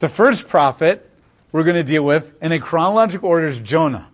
The 0.00 0.08
first 0.08 0.46
prophet 0.46 1.10
we're 1.50 1.64
going 1.64 1.74
to 1.74 1.82
deal 1.82 2.04
with 2.04 2.40
in 2.40 2.52
a 2.52 2.60
chronological 2.60 3.28
order 3.28 3.46
is 3.46 3.58
Jonah. 3.58 4.08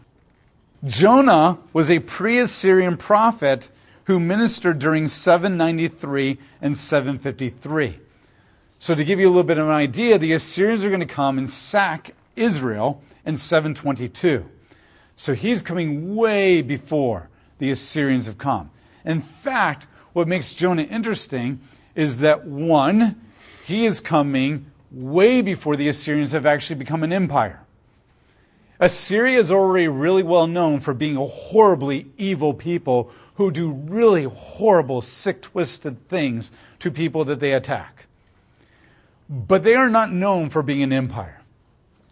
Jonah 0.84 1.58
was 1.74 1.90
a 1.90 1.98
pre 1.98 2.38
Assyrian 2.38 2.96
prophet 2.96 3.70
who 4.04 4.18
ministered 4.18 4.78
during 4.78 5.08
793 5.08 6.38
and 6.62 6.76
753. 6.76 7.98
So, 8.78 8.94
to 8.94 9.04
give 9.04 9.20
you 9.20 9.26
a 9.26 9.30
little 9.30 9.42
bit 9.42 9.58
of 9.58 9.66
an 9.66 9.72
idea, 9.72 10.18
the 10.18 10.32
Assyrians 10.32 10.84
are 10.84 10.90
going 10.90 11.00
to 11.00 11.06
come 11.06 11.36
and 11.36 11.48
sack 11.48 12.14
Israel 12.34 13.02
in 13.26 13.36
722. 13.36 14.48
So, 15.16 15.34
he's 15.34 15.60
coming 15.60 16.16
way 16.16 16.62
before 16.62 17.28
the 17.58 17.70
Assyrians 17.70 18.24
have 18.26 18.38
come. 18.38 18.70
In 19.04 19.20
fact, 19.20 19.86
what 20.14 20.28
makes 20.28 20.54
Jonah 20.54 20.82
interesting 20.82 21.60
is 21.94 22.18
that 22.18 22.46
one, 22.46 23.20
he 23.66 23.84
is 23.84 24.00
coming 24.00 24.70
way 24.94 25.42
before 25.42 25.76
the 25.76 25.88
Assyrians 25.88 26.32
have 26.32 26.46
actually 26.46 26.76
become 26.76 27.02
an 27.02 27.12
empire. 27.12 27.60
Assyria 28.80 29.38
is 29.38 29.50
already 29.50 29.88
really 29.88 30.22
well 30.22 30.46
known 30.46 30.80
for 30.80 30.94
being 30.94 31.16
a 31.16 31.26
horribly 31.26 32.06
evil 32.16 32.54
people 32.54 33.10
who 33.36 33.50
do 33.50 33.70
really 33.70 34.24
horrible, 34.24 35.00
sick, 35.00 35.42
twisted 35.42 36.08
things 36.08 36.52
to 36.78 36.90
people 36.90 37.24
that 37.24 37.40
they 37.40 37.52
attack. 37.52 38.06
But 39.28 39.62
they 39.62 39.74
are 39.74 39.90
not 39.90 40.12
known 40.12 40.50
for 40.50 40.62
being 40.62 40.82
an 40.82 40.92
empire. 40.92 41.40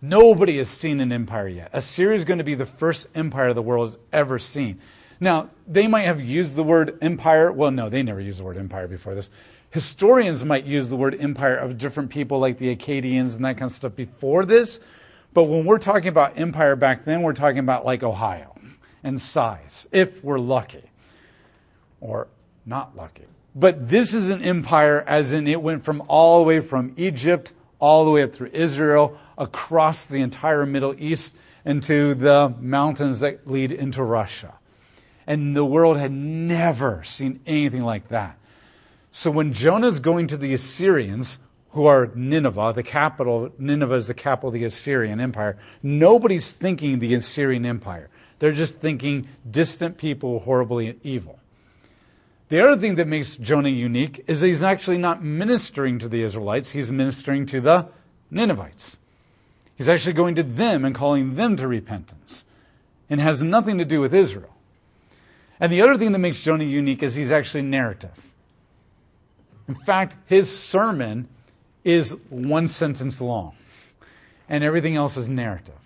Nobody 0.00 0.58
has 0.58 0.68
seen 0.68 1.00
an 1.00 1.12
empire 1.12 1.46
yet. 1.46 1.70
Assyria 1.72 2.16
is 2.16 2.24
going 2.24 2.38
to 2.38 2.44
be 2.44 2.56
the 2.56 2.66
first 2.66 3.06
empire 3.14 3.54
the 3.54 3.62
world 3.62 3.90
has 3.90 3.98
ever 4.12 4.38
seen. 4.38 4.80
Now, 5.22 5.50
they 5.68 5.86
might 5.86 6.02
have 6.02 6.20
used 6.20 6.56
the 6.56 6.64
word 6.64 6.98
empire. 7.00 7.52
Well, 7.52 7.70
no, 7.70 7.88
they 7.88 8.02
never 8.02 8.20
used 8.20 8.40
the 8.40 8.44
word 8.44 8.58
empire 8.58 8.88
before 8.88 9.14
this. 9.14 9.30
Historians 9.70 10.44
might 10.44 10.64
use 10.64 10.88
the 10.88 10.96
word 10.96 11.16
empire 11.20 11.54
of 11.54 11.78
different 11.78 12.10
people 12.10 12.40
like 12.40 12.58
the 12.58 12.74
Akkadians 12.74 13.36
and 13.36 13.44
that 13.44 13.56
kind 13.56 13.68
of 13.68 13.72
stuff 13.72 13.94
before 13.94 14.44
this. 14.44 14.80
But 15.32 15.44
when 15.44 15.64
we're 15.64 15.78
talking 15.78 16.08
about 16.08 16.38
empire 16.40 16.74
back 16.74 17.04
then, 17.04 17.22
we're 17.22 17.34
talking 17.34 17.60
about 17.60 17.86
like 17.86 18.02
Ohio 18.02 18.52
and 19.04 19.20
size, 19.20 19.86
if 19.92 20.24
we're 20.24 20.40
lucky 20.40 20.90
or 22.00 22.26
not 22.66 22.96
lucky. 22.96 23.26
But 23.54 23.88
this 23.88 24.14
is 24.14 24.28
an 24.28 24.42
empire, 24.42 25.04
as 25.06 25.32
in 25.32 25.46
it 25.46 25.62
went 25.62 25.84
from 25.84 26.02
all 26.08 26.40
the 26.40 26.44
way 26.44 26.58
from 26.58 26.94
Egypt 26.96 27.52
all 27.78 28.04
the 28.04 28.10
way 28.10 28.24
up 28.24 28.32
through 28.32 28.50
Israel, 28.52 29.16
across 29.38 30.06
the 30.06 30.20
entire 30.20 30.66
Middle 30.66 30.96
East, 30.98 31.36
into 31.64 32.14
the 32.14 32.52
mountains 32.58 33.20
that 33.20 33.46
lead 33.46 33.70
into 33.70 34.02
Russia. 34.02 34.54
And 35.26 35.56
the 35.56 35.64
world 35.64 35.98
had 35.98 36.12
never 36.12 37.02
seen 37.04 37.40
anything 37.46 37.82
like 37.82 38.08
that. 38.08 38.38
So 39.10 39.30
when 39.30 39.52
Jonah 39.52 39.86
is 39.86 40.00
going 40.00 40.26
to 40.28 40.36
the 40.36 40.54
Assyrians, 40.54 41.38
who 41.70 41.86
are 41.86 42.10
Nineveh, 42.14 42.72
the 42.74 42.82
capital, 42.82 43.52
Nineveh 43.58 43.94
is 43.94 44.08
the 44.08 44.14
capital 44.14 44.48
of 44.48 44.54
the 44.54 44.64
Assyrian 44.64 45.20
Empire, 45.20 45.58
nobody's 45.82 46.50
thinking 46.50 46.98
the 46.98 47.14
Assyrian 47.14 47.64
Empire. 47.66 48.08
They're 48.38 48.52
just 48.52 48.80
thinking 48.80 49.28
distant 49.48 49.98
people, 49.98 50.40
horribly 50.40 50.98
evil. 51.02 51.38
The 52.48 52.60
other 52.60 52.78
thing 52.78 52.96
that 52.96 53.06
makes 53.06 53.36
Jonah 53.36 53.70
unique 53.70 54.24
is 54.26 54.40
that 54.40 54.48
he's 54.48 54.62
actually 54.62 54.98
not 54.98 55.22
ministering 55.22 55.98
to 56.00 56.08
the 56.08 56.22
Israelites, 56.22 56.70
he's 56.70 56.92
ministering 56.92 57.46
to 57.46 57.60
the 57.60 57.88
Ninevites. 58.30 58.98
He's 59.74 59.88
actually 59.88 60.12
going 60.12 60.34
to 60.34 60.42
them 60.42 60.84
and 60.84 60.94
calling 60.94 61.36
them 61.36 61.56
to 61.56 61.66
repentance 61.66 62.44
and 63.08 63.20
has 63.20 63.42
nothing 63.42 63.78
to 63.78 63.84
do 63.84 64.00
with 64.00 64.12
Israel. 64.12 64.51
And 65.62 65.72
the 65.72 65.80
other 65.80 65.96
thing 65.96 66.10
that 66.10 66.18
makes 66.18 66.42
Jonah 66.42 66.64
unique 66.64 67.04
is 67.04 67.14
he's 67.14 67.30
actually 67.30 67.62
narrative. 67.62 68.10
In 69.68 69.76
fact, 69.76 70.16
his 70.26 70.50
sermon 70.50 71.28
is 71.84 72.16
one 72.30 72.66
sentence 72.66 73.20
long, 73.20 73.54
and 74.48 74.64
everything 74.64 74.96
else 74.96 75.16
is 75.16 75.28
narrative. 75.28 75.76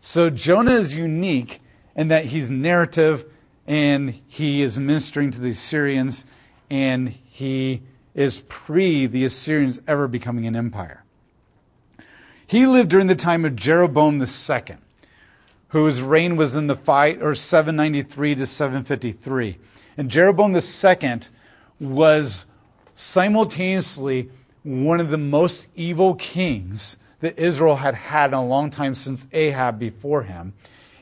So 0.00 0.30
Jonah 0.30 0.74
is 0.74 0.94
unique 0.94 1.58
in 1.96 2.06
that 2.06 2.26
he's 2.26 2.50
narrative 2.50 3.24
and 3.66 4.14
he 4.28 4.62
is 4.62 4.78
ministering 4.78 5.32
to 5.32 5.40
the 5.40 5.50
Assyrians 5.50 6.24
and 6.70 7.08
he 7.08 7.82
is 8.14 8.44
pre 8.48 9.06
the 9.06 9.24
Assyrians 9.24 9.80
ever 9.88 10.06
becoming 10.06 10.46
an 10.46 10.54
empire. 10.54 11.02
He 12.46 12.64
lived 12.64 12.90
during 12.90 13.08
the 13.08 13.16
time 13.16 13.44
of 13.44 13.56
Jeroboam 13.56 14.22
II, 14.22 14.76
whose 15.70 16.02
reign 16.02 16.36
was 16.36 16.54
in 16.54 16.66
the 16.66 16.76
five 16.76 17.22
or 17.22 17.34
793 17.34 18.34
to 18.36 18.46
753. 18.46 19.58
And 19.96 20.10
Jeroboam 20.10 20.54
II 20.54 21.20
was 21.80 22.44
simultaneously 22.94 24.30
one 24.62 25.00
of 25.00 25.10
the 25.10 25.18
most 25.18 25.66
evil 25.74 26.14
kings 26.14 26.98
that 27.20 27.38
Israel 27.38 27.76
had 27.76 27.94
had 27.94 28.30
in 28.30 28.34
a 28.34 28.44
long 28.44 28.70
time 28.70 28.94
since 28.94 29.28
Ahab 29.32 29.78
before 29.78 30.22
him, 30.22 30.54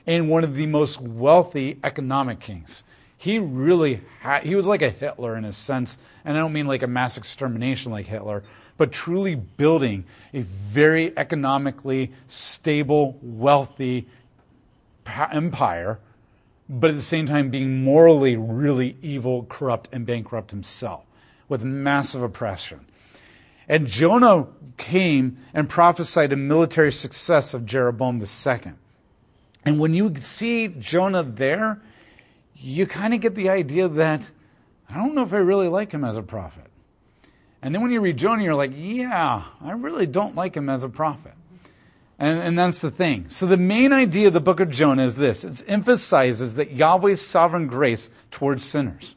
and 0.06 0.28
one 0.28 0.44
of 0.44 0.54
the 0.54 0.66
most 0.66 1.00
wealthy 1.00 1.78
economic 1.82 2.40
kings. 2.40 2.84
He 3.16 3.38
really 3.38 4.00
had, 4.20 4.44
he 4.44 4.54
was 4.54 4.66
like 4.66 4.82
a 4.82 4.90
Hitler 4.90 5.36
in 5.36 5.44
a 5.44 5.52
sense, 5.52 5.98
and 6.24 6.36
I 6.36 6.40
don't 6.40 6.52
mean 6.52 6.66
like 6.66 6.82
a 6.82 6.86
mass 6.86 7.16
extermination 7.16 7.90
like 7.90 8.06
Hitler, 8.06 8.44
but 8.76 8.92
truly 8.92 9.34
building 9.34 10.04
a 10.32 10.42
very 10.42 11.16
economically 11.16 12.12
stable, 12.26 13.18
wealthy 13.22 14.06
empire, 15.08 15.98
but 16.68 16.90
at 16.90 16.96
the 16.96 17.02
same 17.02 17.26
time 17.26 17.50
being 17.50 17.82
morally 17.82 18.36
really 18.36 18.96
evil, 19.02 19.44
corrupt, 19.48 19.88
and 19.92 20.04
bankrupt 20.04 20.50
himself 20.50 21.04
with 21.48 21.64
massive 21.64 22.22
oppression. 22.22 22.86
And 23.68 23.86
Jonah 23.86 24.46
came 24.76 25.38
and 25.52 25.68
prophesied 25.68 26.32
a 26.32 26.36
military 26.36 26.92
success 26.92 27.52
of 27.52 27.66
Jeroboam 27.66 28.20
II. 28.20 28.72
And 29.64 29.78
when 29.78 29.92
you 29.92 30.14
see 30.16 30.68
Jonah 30.68 31.22
there, 31.22 31.82
you 32.54 32.86
kind 32.86 33.12
of 33.12 33.20
get 33.20 33.34
the 33.34 33.50
idea 33.50 33.88
that 33.88 34.30
I 34.88 34.94
don't 34.94 35.14
know 35.14 35.22
if 35.22 35.34
I 35.34 35.38
really 35.38 35.68
like 35.68 35.92
him 35.92 36.04
as 36.04 36.16
a 36.16 36.22
prophet. 36.22 36.64
And 37.60 37.74
then 37.74 37.82
when 37.82 37.90
you 37.90 38.00
read 38.00 38.16
Jonah, 38.16 38.42
you're 38.42 38.54
like, 38.54 38.72
yeah, 38.74 39.42
I 39.60 39.72
really 39.72 40.06
don't 40.06 40.34
like 40.34 40.56
him 40.56 40.68
as 40.68 40.84
a 40.84 40.88
prophet. 40.88 41.34
And, 42.18 42.40
and 42.40 42.58
that's 42.58 42.80
the 42.80 42.90
thing. 42.90 43.28
So 43.28 43.46
the 43.46 43.56
main 43.56 43.92
idea 43.92 44.26
of 44.26 44.32
the 44.32 44.40
book 44.40 44.58
of 44.58 44.70
Jonah 44.70 45.04
is 45.04 45.16
this 45.16 45.44
it 45.44 45.64
emphasizes 45.68 46.56
that 46.56 46.72
Yahweh's 46.72 47.20
sovereign 47.20 47.68
grace 47.68 48.10
towards 48.30 48.64
sinners. 48.64 49.14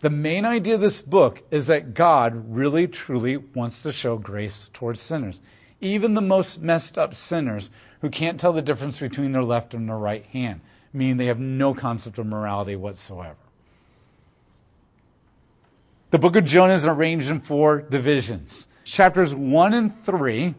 The 0.00 0.10
main 0.10 0.44
idea 0.44 0.74
of 0.74 0.80
this 0.80 1.00
book 1.00 1.42
is 1.50 1.68
that 1.68 1.94
God 1.94 2.52
really, 2.52 2.88
truly 2.88 3.36
wants 3.36 3.82
to 3.84 3.92
show 3.92 4.18
grace 4.18 4.68
towards 4.74 5.00
sinners. 5.00 5.40
Even 5.80 6.14
the 6.14 6.20
most 6.20 6.60
messed 6.60 6.98
up 6.98 7.14
sinners 7.14 7.70
who 8.00 8.10
can't 8.10 8.38
tell 8.38 8.52
the 8.52 8.62
difference 8.62 8.98
between 8.98 9.30
their 9.30 9.44
left 9.44 9.74
and 9.74 9.88
their 9.88 9.96
right 9.96 10.26
hand, 10.26 10.60
meaning 10.92 11.16
they 11.16 11.26
have 11.26 11.38
no 11.38 11.72
concept 11.72 12.18
of 12.18 12.26
morality 12.26 12.74
whatsoever. 12.74 13.36
The 16.10 16.18
book 16.18 16.36
of 16.36 16.44
Jonah 16.44 16.74
is 16.74 16.84
arranged 16.84 17.30
in 17.30 17.40
four 17.40 17.80
divisions. 17.80 18.66
Chapters 18.84 19.34
1 19.34 19.72
and 19.72 20.04
3, 20.04 20.54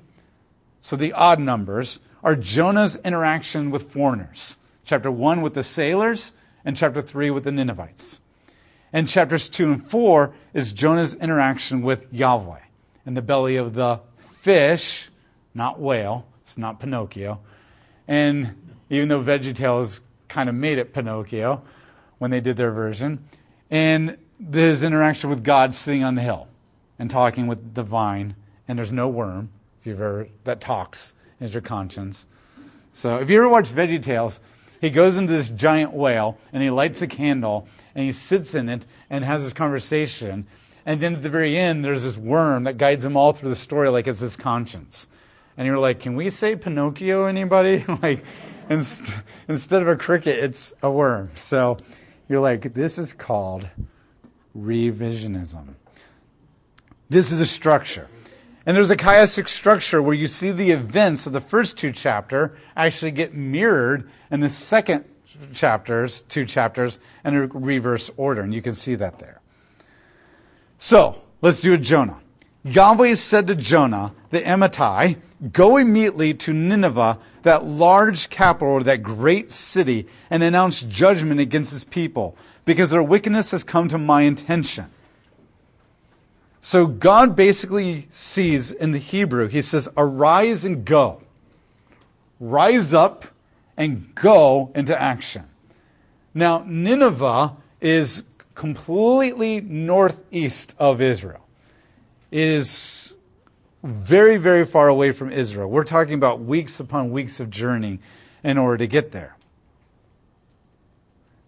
so 0.84 0.98
the 0.98 1.14
odd 1.14 1.40
numbers, 1.40 2.02
are 2.26 2.36
Jonah's 2.36 2.98
interaction 2.98 3.72
with 3.72 3.90
foreigners. 3.90 4.58
Chapter 4.84 5.10
1 5.10 5.42
with 5.42 5.54
the 5.54 5.64
sailors, 5.64 6.34
and 6.66 6.76
chapter 6.76 7.02
3 7.02 7.30
with 7.32 7.46
the 7.46 7.54
Ninevites. 7.54 8.20
And 8.92 9.08
chapters 9.08 9.48
2 9.48 9.72
and 9.72 9.86
4 9.90 10.34
is 10.54 10.74
Jonah's 10.74 11.14
interaction 11.14 11.84
with 11.84 12.06
Yahweh 12.12 12.60
in 13.06 13.14
the 13.14 13.22
belly 13.22 13.56
of 13.56 13.76
the 13.76 14.02
fish, 14.42 15.10
not 15.54 15.80
whale, 15.80 16.28
it's 16.42 16.58
not 16.58 16.82
Pinocchio. 16.82 17.40
And 18.06 18.76
even 18.90 19.08
though 19.08 19.24
VeggieTales 19.24 20.02
kind 20.28 20.50
of 20.50 20.56
made 20.56 20.80
it 20.80 20.92
Pinocchio 20.92 21.62
when 22.18 22.30
they 22.30 22.42
did 22.42 22.58
their 22.58 22.72
version, 22.72 23.24
and 23.72 24.18
his 24.52 24.84
interaction 24.84 25.30
with 25.30 25.46
God 25.46 25.74
sitting 25.74 26.04
on 26.04 26.16
the 26.16 26.22
hill 26.22 26.50
and 27.00 27.10
talking 27.10 27.48
with 27.48 27.74
the 27.74 27.84
vine, 27.84 28.36
and 28.68 28.78
there's 28.78 28.92
no 28.92 29.08
worm, 29.08 29.50
if 29.84 29.88
you've 29.88 30.00
ever, 30.00 30.30
that 30.46 30.62
talks, 30.62 31.14
is 31.42 31.54
your 31.54 31.60
conscience. 31.60 32.26
So 32.94 33.18
if 33.18 33.30
you 33.30 33.38
ever 33.38 33.50
watch 33.50 33.70
Veggie 33.70 34.02
Tales, 34.02 34.40
he 34.80 34.90
goes 34.90 35.18
into 35.18 35.34
this 35.34 35.50
giant 35.50 35.92
whale 35.92 36.38
and 36.54 36.64
he 36.64 36.70
lights 36.70 37.02
a 37.02 37.08
candle 37.08 37.68
and 37.94 38.06
he 38.06 38.14
sits 38.14 38.56
in 38.56 38.70
it 38.70 38.86
and 39.10 39.26
has 39.26 39.44
this 39.44 39.52
conversation. 39.52 40.48
And 40.86 41.02
then 41.02 41.16
at 41.16 41.22
the 41.22 41.30
very 41.30 41.58
end, 41.58 41.84
there's 41.84 42.04
this 42.04 42.16
worm 42.16 42.64
that 42.64 42.78
guides 42.78 43.04
him 43.04 43.18
all 43.18 43.34
through 43.34 43.50
the 43.50 43.58
story 43.58 43.90
like 43.90 44.08
it's 44.08 44.22
his 44.22 44.38
conscience. 44.38 45.10
And 45.58 45.68
you're 45.68 45.78
like, 45.78 46.00
can 46.00 46.16
we 46.16 46.30
say 46.30 46.56
Pinocchio, 46.56 47.26
anybody? 47.26 47.84
like, 48.02 48.24
inst- 48.70 49.14
instead 49.50 49.82
of 49.82 49.90
a 49.90 49.98
cricket, 49.98 50.40
it's 50.42 50.72
a 50.82 50.90
worm. 50.90 51.30
So 51.36 51.76
you're 52.30 52.40
like, 52.40 52.74
this 52.74 52.98
is 52.98 53.12
called 53.12 53.68
revisionism. 54.58 55.74
This 57.10 57.34
is 57.34 57.42
a 57.42 57.46
structure. 57.46 58.08
And 58.66 58.78
there's 58.78 58.92
a 58.92 58.98
chiastic 58.98 59.50
structure 59.50 60.02
where 60.02 60.14
you 60.14 60.28
see 60.28 60.52
the 60.52 60.72
events 60.72 61.28
of 61.28 61.34
the 61.34 61.42
first 61.42 61.78
two 61.78 61.92
chapter 61.92 62.58
actually 62.76 63.12
get 63.12 63.34
mirrored 63.34 64.10
in 64.32 64.40
the 64.40 64.50
second 64.50 65.04
chapters, 65.54 66.22
two 66.24 66.46
chapters, 66.46 67.00
in 67.26 67.36
a 67.36 67.48
reverse 67.48 68.10
order. 68.16 68.42
And 68.42 68.54
you 68.54 68.62
can 68.62 68.74
see 68.74 68.96
that 68.96 69.20
there. 69.20 69.42
So, 70.78 71.22
let's 71.42 71.62
do 71.62 71.74
a 71.74 71.78
Jonah. 71.78 72.20
Yahweh 72.64 73.16
said 73.16 73.48
to 73.48 73.56
Jonah, 73.56 74.14
the 74.30 74.42
Amittai, 74.42 75.18
Go 75.52 75.76
immediately 75.76 76.34
to 76.36 76.54
Nineveh, 76.54 77.20
that 77.42 77.66
large 77.66 78.30
capital, 78.30 78.82
that 78.82 79.04
great 79.04 79.52
city, 79.52 80.08
and 80.30 80.42
announce 80.42 80.82
judgment 80.84 81.42
against 81.42 81.74
its 81.74 81.84
people, 81.84 82.38
because 82.64 82.92
their 82.92 83.04
wickedness 83.04 83.52
has 83.52 83.66
come 83.66 83.90
to 83.90 83.98
my 83.98 84.22
attention. 84.22 84.90
So 86.66 86.88
God 86.88 87.36
basically 87.36 88.08
sees 88.10 88.72
in 88.72 88.94
the 88.94 88.98
Hebrew, 88.98 89.50
he 89.50 89.62
says, 89.62 89.90
Arise 89.98 90.64
and 90.64 90.86
go. 90.86 91.22
Rise 92.40 92.94
up 92.94 93.26
and 93.76 94.16
go 94.16 94.72
into 94.74 95.00
action. 95.00 95.44
Now, 96.34 96.64
Nineveh 96.66 97.58
is 97.82 98.24
completely 98.56 99.60
northeast 99.60 100.74
of 100.80 101.02
Israel. 101.02 101.46
It 102.32 102.48
is 102.48 103.18
very, 103.84 104.38
very 104.38 104.66
far 104.66 104.88
away 104.88 105.12
from 105.12 105.34
Israel. 105.34 105.70
We're 105.70 105.84
talking 105.84 106.14
about 106.14 106.40
weeks 106.40 106.80
upon 106.80 107.12
weeks 107.12 107.42
of 107.42 107.50
journey 107.50 108.00
in 108.42 108.58
order 108.58 108.78
to 108.78 108.88
get 108.88 109.12
there. 109.12 109.36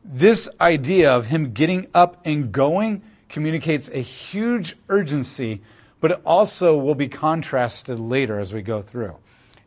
This 0.04 0.50
idea 0.60 1.10
of 1.10 1.28
him 1.28 1.54
getting 1.54 1.88
up 1.94 2.20
and 2.26 2.52
going 2.52 3.02
communicates 3.30 3.90
a 3.90 4.00
huge 4.00 4.76
urgency, 4.90 5.62
but 6.00 6.12
it 6.12 6.22
also 6.26 6.78
will 6.78 6.96
be 6.96 7.08
contrasted 7.08 8.00
later 8.00 8.40
as 8.40 8.54
we 8.54 8.62
go 8.62 8.82
through. 8.82 9.16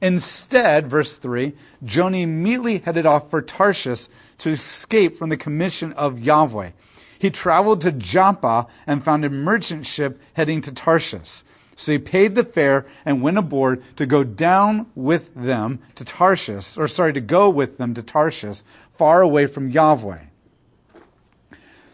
Instead, 0.01 0.87
verse 0.87 1.17
3, 1.17 1.55
Jonah 1.85 2.19
immediately 2.19 2.79
headed 2.79 3.07
off 3.07 3.31
for 3.31 3.43
Tarshish 3.43 4.09
to 4.39 4.51
escape 4.51 5.17
from 5.17 5.29
the 5.29 5.37
commission 5.37 5.93
of 5.95 6.21
Yahweh. 6.21 6.71
He 7.19 7.31
traveled 7.31 7.81
to 7.81 7.91
Joppa 7.91 8.69
and 8.87 9.03
found 9.03 9.25
a 9.25 9.31
merchant 9.31 9.87
ship 9.87 10.21
heading 10.35 10.61
to 10.63 10.73
Tarshish. 10.73 11.43
So 11.75 11.93
he 11.93 11.99
paid 11.99 12.35
the 12.35 12.45
fare 12.45 12.87
and 13.05 13.23
went 13.23 13.39
aboard 13.39 13.83
to 13.97 14.07
go 14.07 14.23
down 14.23 14.87
with 14.95 15.35
them 15.35 15.81
to 15.97 16.05
Tarshish, 16.05 16.77
or 16.77 16.87
sorry, 16.87 17.13
to 17.13 17.21
go 17.21 17.51
with 17.51 17.79
them 17.79 17.95
to 17.95 18.03
Tarshish, 18.03 18.63
far 18.93 19.21
away 19.23 19.47
from 19.47 19.71
Yahweh. 19.71 20.28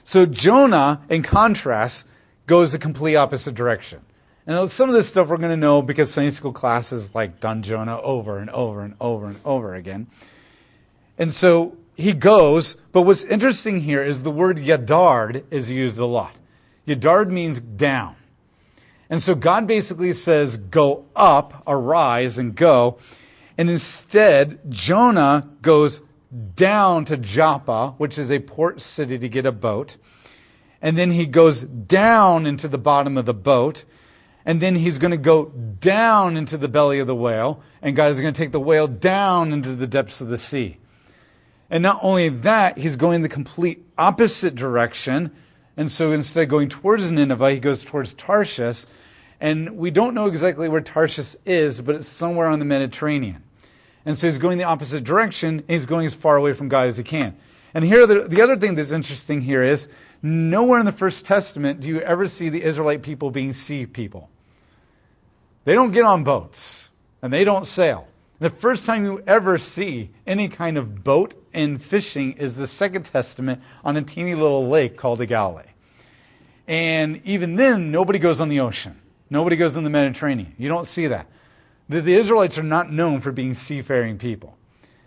So 0.05 0.27
Jonah, 0.27 1.01
in 1.09 1.23
contrast, 1.23 2.07
goes 2.47 2.73
the 2.73 2.79
complete 2.79 3.17
opposite 3.17 3.55
direction. 3.55 4.01
And 4.47 4.71
some 4.71 4.91
of 4.91 4.95
this 4.95 5.09
stuff 5.09 5.29
we're 5.29 5.39
going 5.39 5.51
to 5.51 5.57
know 5.57 5.81
because 5.81 6.13
Sunday 6.13 6.31
school 6.31 6.53
classes 6.53 7.15
like 7.15 7.41
done 7.41 7.63
Jonah 7.63 7.99
over 8.03 8.39
and 8.39 8.51
over 8.51 8.83
and 8.83 8.95
over 9.01 9.27
and 9.27 9.41
over 9.45 9.75
again. 9.75 10.07
And 11.17 11.33
so 11.33 11.79
he 11.97 12.13
goes, 12.13 12.77
but 12.93 13.03
what's 13.03 13.25
interesting 13.25 13.81
here 13.81 14.05
is 14.05 14.23
the 14.23 14.31
word 14.31 14.59
yarad 14.59 15.45
is 15.51 15.71
used 15.71 15.99
a 15.99 16.07
lot. 16.07 16.37
Yarad 16.87 17.31
means 17.31 17.61
down. 17.61 18.17
And 19.09 19.23
so 19.23 19.35
God 19.35 19.67
basically 19.67 20.13
says, 20.13 20.59
go 20.59 21.07
up, 21.17 21.63
arise, 21.67 22.37
and 22.37 22.55
go. 22.55 22.99
And 23.57 23.71
instead, 23.71 24.59
Jonah 24.69 25.49
goes 25.63 26.03
down 26.35 27.05
to 27.07 27.17
Joppa, 27.17 27.95
which 27.99 28.19
is 28.19 28.31
a 28.31 28.39
port 28.39 28.81
city, 28.81 29.19
to 29.19 29.29
get 29.29 29.47
a 29.47 29.53
boat. 29.53 29.97
And 30.83 30.99
then 30.99 31.13
he 31.13 31.27
goes 31.27 31.63
down 31.63 32.45
into 32.45 32.69
the 32.69 32.79
bottom 32.79 33.17
of 33.17 33.25
the 33.25 33.35
boat. 33.35 33.85
And 34.45 34.61
then 34.61 34.77
he's 34.77 34.99
going 34.99 35.13
to 35.13 35.17
go 35.17 35.47
down 35.47 36.37
into 36.37 36.59
the 36.59 36.69
belly 36.69 36.99
of 36.99 37.07
the 37.07 37.15
whale. 37.15 37.63
And 37.81 37.97
God 37.97 38.11
is 38.11 38.21
going 38.21 38.35
to 38.35 38.39
take 38.39 38.53
the 38.53 38.61
whale 38.61 38.87
down 38.87 39.53
into 39.53 39.75
the 39.75 39.87
depths 39.87 40.21
of 40.21 40.29
the 40.29 40.37
sea. 40.37 40.77
And 41.71 41.83
not 41.83 42.01
only 42.03 42.29
that, 42.29 42.77
he's 42.77 42.97
going 42.97 43.23
the 43.23 43.29
complete 43.29 43.87
opposite 43.97 44.55
direction. 44.55 45.35
And 45.77 45.91
so 45.91 46.13
instead 46.13 46.43
of 46.43 46.49
going 46.51 46.69
towards 46.69 47.11
Nineveh, 47.11 47.53
he 47.53 47.61
goes 47.61 47.83
towards 47.83 48.13
Tarshish. 48.13 48.85
And 49.41 49.79
we 49.79 49.91
don't 49.91 50.15
know 50.15 50.27
exactly 50.27 50.69
where 50.69 50.83
Tarshish 50.83 51.37
is, 51.47 51.81
but 51.81 51.95
it's 51.95 52.09
somewhere 52.09 52.49
on 52.49 52.59
the 52.59 52.65
Mediterranean. 52.67 53.44
And 54.07 54.19
so 54.19 54.27
he's 54.27 54.39
going 54.39 54.59
the 54.59 54.65
opposite 54.65 55.05
direction. 55.05 55.65
he's 55.67 55.87
going 55.87 56.07
as 56.07 56.15
far 56.15 56.37
away 56.37 56.53
from 56.53 56.69
God 56.69 56.89
as 56.89 56.97
he 56.97 57.05
can. 57.05 57.37
And 57.73 57.85
here, 57.85 58.07
the, 58.07 58.29
the 58.29 58.43
other 58.43 58.57
thing 58.57 58.75
that's 58.75 58.91
interesting 58.91 59.41
here 59.41 59.63
is 59.63 59.89
nowhere 60.23 60.79
in 60.79 60.87
the 60.87 60.93
First 60.93 61.27
Testament 61.27 61.81
do 61.81 61.89
you 61.89 62.01
ever 62.01 62.27
see 62.27 62.49
the 62.49 62.63
Israelite 62.63 63.03
people 63.03 63.31
being 63.31 63.53
sea 63.53 63.87
people. 63.87 64.31
They 65.65 65.75
don't 65.75 65.93
get 65.93 66.05
on 66.05 66.25
boats 66.25 66.93
and 67.23 67.33
they 67.33 67.45
don't 67.45 67.67
sail. 67.67 68.07
The 68.39 68.51
first 68.51 68.85
time 68.85 69.05
you 69.05 69.23
ever 69.27 69.59
see 69.59 70.11
any 70.27 70.49
kind 70.49 70.77
of 70.77 71.03
boat 71.03 71.35
and 71.55 71.83
fishing 71.83 72.33
is 72.33 72.57
the 72.57 72.67
Second 72.67 73.05
Testament 73.05 73.63
on 73.85 73.97
a 73.97 74.03
teeny 74.03 74.35
little 74.35 74.69
lake 74.69 74.97
called 74.97 75.19
the 75.19 75.27
Galilee. 75.27 75.63
And 76.67 77.21
even 77.25 77.57
then, 77.57 77.91
nobody 77.91 78.19
goes 78.19 78.41
on 78.41 78.49
the 78.49 78.61
ocean. 78.61 79.01
Nobody 79.31 79.57
goes 79.57 79.77
in 79.77 79.85
the 79.85 79.91
Mediterranean. 79.91 80.55
You 80.59 80.69
don't 80.69 80.87
see 80.87 81.07
that. 81.09 81.27
The, 81.89 82.01
the 82.01 82.15
Israelites 82.15 82.59
are 82.59 82.63
not 82.63 82.91
known 82.91 83.21
for 83.21 83.33
being 83.33 83.55
seafaring 83.55 84.19
people. 84.19 84.57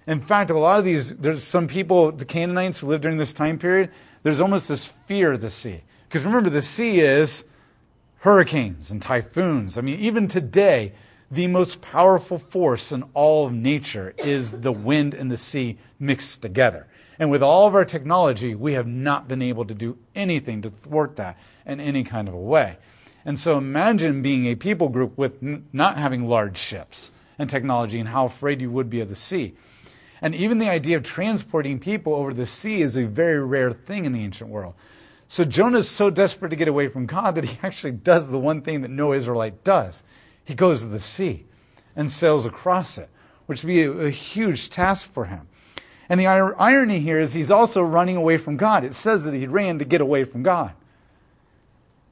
In 0.06 0.22
fact, 0.22 0.52
a 0.52 0.58
lot 0.58 0.80
of 0.80 0.86
these, 0.86 1.16
there's 1.16 1.44
some 1.44 1.68
people, 1.68 2.12
the 2.12 2.26
Canaanites 2.26 2.80
who 2.80 2.88
lived 2.88 3.04
during 3.04 3.18
this 3.18 3.34
time 3.34 3.60
period, 3.60 3.92
there's 4.24 4.42
almost 4.42 4.70
this 4.70 4.88
fear 5.06 5.34
of 5.34 5.42
the 5.42 5.50
sea. 5.50 5.82
Because 6.08 6.24
remember, 6.24 6.50
the 6.50 6.62
sea 6.62 7.00
is 7.02 7.44
hurricanes 8.20 8.92
and 8.92 9.02
typhoons. 9.02 9.78
I 9.78 9.82
mean, 9.82 10.00
even 10.00 10.28
today, 10.28 10.94
the 11.30 11.48
most 11.48 11.82
powerful 11.82 12.40
force 12.40 12.92
in 12.92 13.04
all 13.14 13.48
of 13.48 13.54
nature 13.54 14.14
is 14.18 14.52
the 14.52 14.72
wind 14.72 15.14
and 15.14 15.30
the 15.30 15.38
sea 15.38 15.78
mixed 16.00 16.42
together. 16.42 16.88
And 17.20 17.32
with 17.32 17.44
all 17.44 17.68
of 17.68 17.76
our 17.76 17.86
technology, 17.86 18.56
we 18.56 18.74
have 18.74 18.88
not 18.88 19.28
been 19.28 19.42
able 19.42 19.66
to 19.66 19.74
do 19.74 19.98
anything 20.16 20.62
to 20.62 20.70
thwart 20.70 21.16
that 21.18 21.38
in 21.66 21.80
any 21.80 22.04
kind 22.04 22.28
of 22.28 22.34
a 22.34 22.40
way. 22.40 22.78
And 23.28 23.38
so 23.38 23.58
imagine 23.58 24.22
being 24.22 24.46
a 24.46 24.56
people 24.56 24.88
group 24.88 25.18
with 25.18 25.44
n- 25.44 25.68
not 25.74 25.98
having 25.98 26.30
large 26.30 26.58
ships 26.58 27.12
and 27.38 27.50
technology 27.50 28.00
and 28.00 28.08
how 28.08 28.26
afraid 28.26 28.62
you 28.62 28.72
would 28.72 28.90
be 28.90 29.02
of 29.02 29.10
the 29.10 29.16
sea. 29.16 29.54
And 30.22 30.34
even 30.34 30.60
the 30.60 30.70
idea 30.70 30.96
of 30.96 31.04
transporting 31.04 31.78
people 31.78 32.16
over 32.16 32.34
the 32.34 32.46
sea 32.46 32.82
is 32.82 32.96
a 32.96 33.04
very 33.04 33.44
rare 33.44 33.74
thing 33.74 34.06
in 34.06 34.14
the 34.14 34.24
ancient 34.24 34.50
world. 34.50 34.76
So 35.28 35.44
Jonah 35.44 35.80
is 35.80 35.90
so 35.90 36.10
desperate 36.10 36.52
to 36.52 36.56
get 36.56 36.70
away 36.70 36.88
from 36.88 37.06
God 37.06 37.36
that 37.36 37.44
he 37.44 37.60
actually 37.64 37.92
does 37.92 38.30
the 38.32 38.40
one 38.40 38.62
thing 38.62 38.80
that 38.82 38.92
no 38.92 39.12
Israelite 39.12 39.62
does. 39.62 40.06
He 40.46 40.54
goes 40.54 40.80
to 40.82 40.88
the 40.88 40.98
sea 40.98 41.46
and 41.98 42.10
sails 42.10 42.46
across 42.46 42.98
it, 42.98 43.10
which 43.46 43.62
would 43.62 43.68
be 43.68 43.84
a, 43.84 43.92
a 43.92 44.10
huge 44.10 44.70
task 44.70 45.12
for 45.12 45.26
him. 45.26 45.50
And 46.08 46.18
the 46.18 46.28
irony 46.28 47.02
here 47.02 47.20
is 47.20 47.34
he's 47.34 47.52
also 47.52 47.82
running 47.82 48.16
away 48.16 48.38
from 48.38 48.56
God. 48.56 48.86
It 48.86 48.94
says 48.94 49.26
that 49.26 49.34
he 49.34 49.48
ran 49.48 49.80
to 49.80 49.86
get 49.86 50.00
away 50.00 50.24
from 50.24 50.44
God. 50.44 50.72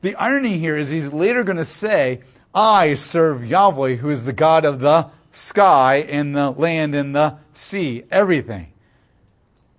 The 0.05 0.13
irony 0.17 0.59
here 0.59 0.77
is 0.77 0.91
he's 0.91 1.11
later 1.13 1.43
going 1.43 1.57
to 1.57 1.65
say, 1.65 2.21
I 2.53 2.93
serve 2.93 3.43
Yahweh, 3.43 3.95
who 3.95 4.11
is 4.11 4.23
the 4.23 4.33
God 4.33 4.63
of 4.63 4.79
the 4.79 5.09
sky 5.31 5.95
and 6.07 6.35
the 6.35 6.51
land 6.51 6.93
and 6.93 7.15
the 7.15 7.37
sea, 7.53 8.03
everything. 8.11 8.71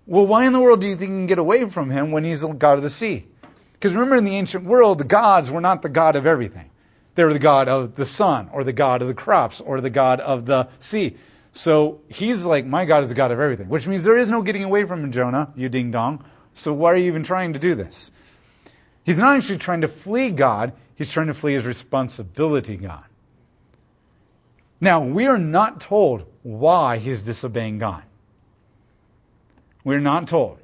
Well, 0.05 0.27
why 0.27 0.45
in 0.45 0.53
the 0.53 0.59
world 0.59 0.81
do 0.81 0.89
you 0.89 0.97
think 0.97 1.11
you 1.11 1.17
can 1.17 1.27
get 1.27 1.39
away 1.39 1.71
from 1.71 1.91
him 1.91 2.11
when 2.11 2.25
he's 2.25 2.41
the 2.41 2.49
God 2.49 2.77
of 2.77 2.83
the 2.83 2.91
sea? 2.91 3.25
Because 3.75 3.95
remember, 3.95 4.17
in 4.17 4.25
the 4.25 4.35
ancient 4.35 4.65
world, 4.65 4.99
the 4.99 5.05
gods 5.05 5.53
were 5.53 5.61
not 5.61 5.83
the 5.83 5.89
God 5.89 6.17
of 6.17 6.27
everything. 6.27 6.73
They 7.15 7.23
were 7.23 7.33
the 7.33 7.39
God 7.39 7.69
of 7.69 7.95
the 7.95 8.05
sun, 8.05 8.51
or 8.53 8.65
the 8.65 8.73
God 8.73 9.03
of 9.03 9.07
the 9.07 9.15
crops, 9.15 9.61
or 9.61 9.81
the 9.81 9.91
God 9.91 10.19
of 10.19 10.45
the 10.45 10.67
sea. 10.81 11.19
So 11.53 12.01
he's 12.09 12.45
like, 12.45 12.67
My 12.67 12.85
God 12.85 13.05
is 13.05 13.11
the 13.11 13.15
God 13.15 13.31
of 13.31 13.39
everything, 13.39 13.69
which 13.69 13.87
means 13.87 14.03
there 14.03 14.19
is 14.19 14.29
no 14.29 14.43
getting 14.43 14.65
away 14.65 14.83
from 14.87 15.05
him, 15.05 15.13
Jonah, 15.13 15.53
you 15.55 15.69
ding 15.69 15.93
dong. 15.93 16.25
So 16.53 16.73
why 16.73 16.95
are 16.95 16.97
you 16.97 17.07
even 17.07 17.23
trying 17.23 17.53
to 17.53 17.61
do 17.61 17.77
this? 17.77 18.11
He's 19.07 19.19
not 19.19 19.37
actually 19.37 19.59
trying 19.59 19.83
to 19.83 19.89
flee 19.89 20.31
God, 20.31 20.73
he's 20.97 21.13
trying 21.13 21.29
to 21.29 21.35
flee 21.35 21.53
his 21.53 21.65
responsibility, 21.65 22.77
God. 22.77 23.05
Now, 24.81 25.01
we 25.01 25.29
are 25.29 25.39
not 25.39 25.81
told 25.81 26.27
why 26.43 26.99
he's 26.99 27.23
disobeying 27.23 27.79
God. 27.79 28.03
We're 29.85 30.01
not 30.01 30.27
told. 30.27 30.59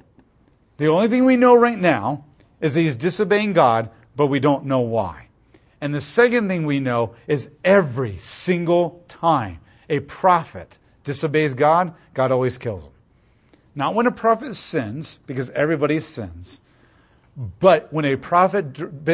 The 0.75 0.87
only 0.87 1.07
thing 1.07 1.23
we 1.23 1.37
know 1.37 1.55
right 1.55 1.77
now 1.77 2.25
is 2.59 2.73
that 2.73 2.81
he's 2.81 2.97
disobeying 2.97 3.53
God, 3.53 3.89
but 4.17 4.27
we 4.27 4.41
don't 4.41 4.65
know 4.65 4.81
why. 4.81 5.27
And 5.79 5.95
the 5.95 6.01
second 6.01 6.49
thing 6.49 6.65
we 6.65 6.81
know 6.81 7.15
is 7.27 7.49
every 7.63 8.17
single 8.17 9.05
time 9.07 9.61
a 9.89 10.01
prophet 10.01 10.79
disobeys 11.05 11.53
God, 11.53 11.93
God 12.13 12.33
always 12.33 12.57
kills 12.57 12.83
him. 12.85 12.91
Not 13.73 13.95
when 13.95 14.05
a 14.05 14.11
prophet 14.11 14.55
sins, 14.55 15.19
because 15.25 15.49
everybody 15.51 15.99
sins, 16.01 16.59
but 17.35 17.91
when 17.91 18.05
a 18.05 18.15
prophet 18.15 18.73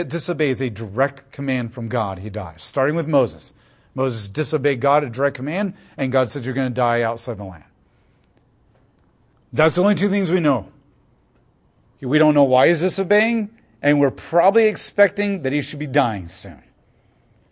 disobeys 0.09 0.61
a 0.61 0.69
direct 0.69 1.31
command 1.31 1.73
from 1.73 1.88
God, 1.88 2.19
he 2.19 2.29
dies. 2.29 2.63
Starting 2.63 2.95
with 2.95 3.07
Moses. 3.07 3.53
Moses 3.95 4.27
disobeyed 4.27 4.81
God 4.81 5.03
a 5.03 5.09
direct 5.09 5.35
command, 5.35 5.73
and 5.97 6.11
God 6.11 6.29
said, 6.29 6.43
You're 6.43 6.53
going 6.53 6.69
to 6.69 6.73
die 6.73 7.01
outside 7.01 7.38
the 7.38 7.45
land. 7.45 7.63
That's 9.53 9.75
the 9.75 9.81
only 9.81 9.95
two 9.95 10.09
things 10.09 10.31
we 10.31 10.39
know. 10.39 10.71
We 12.01 12.17
don't 12.17 12.33
know 12.33 12.43
why 12.43 12.67
he's 12.67 12.81
disobeying, 12.81 13.49
and 13.81 13.99
we're 13.99 14.11
probably 14.11 14.65
expecting 14.65 15.41
that 15.43 15.53
he 15.53 15.61
should 15.61 15.79
be 15.79 15.88
dying 15.88 16.27
soon. 16.27 16.61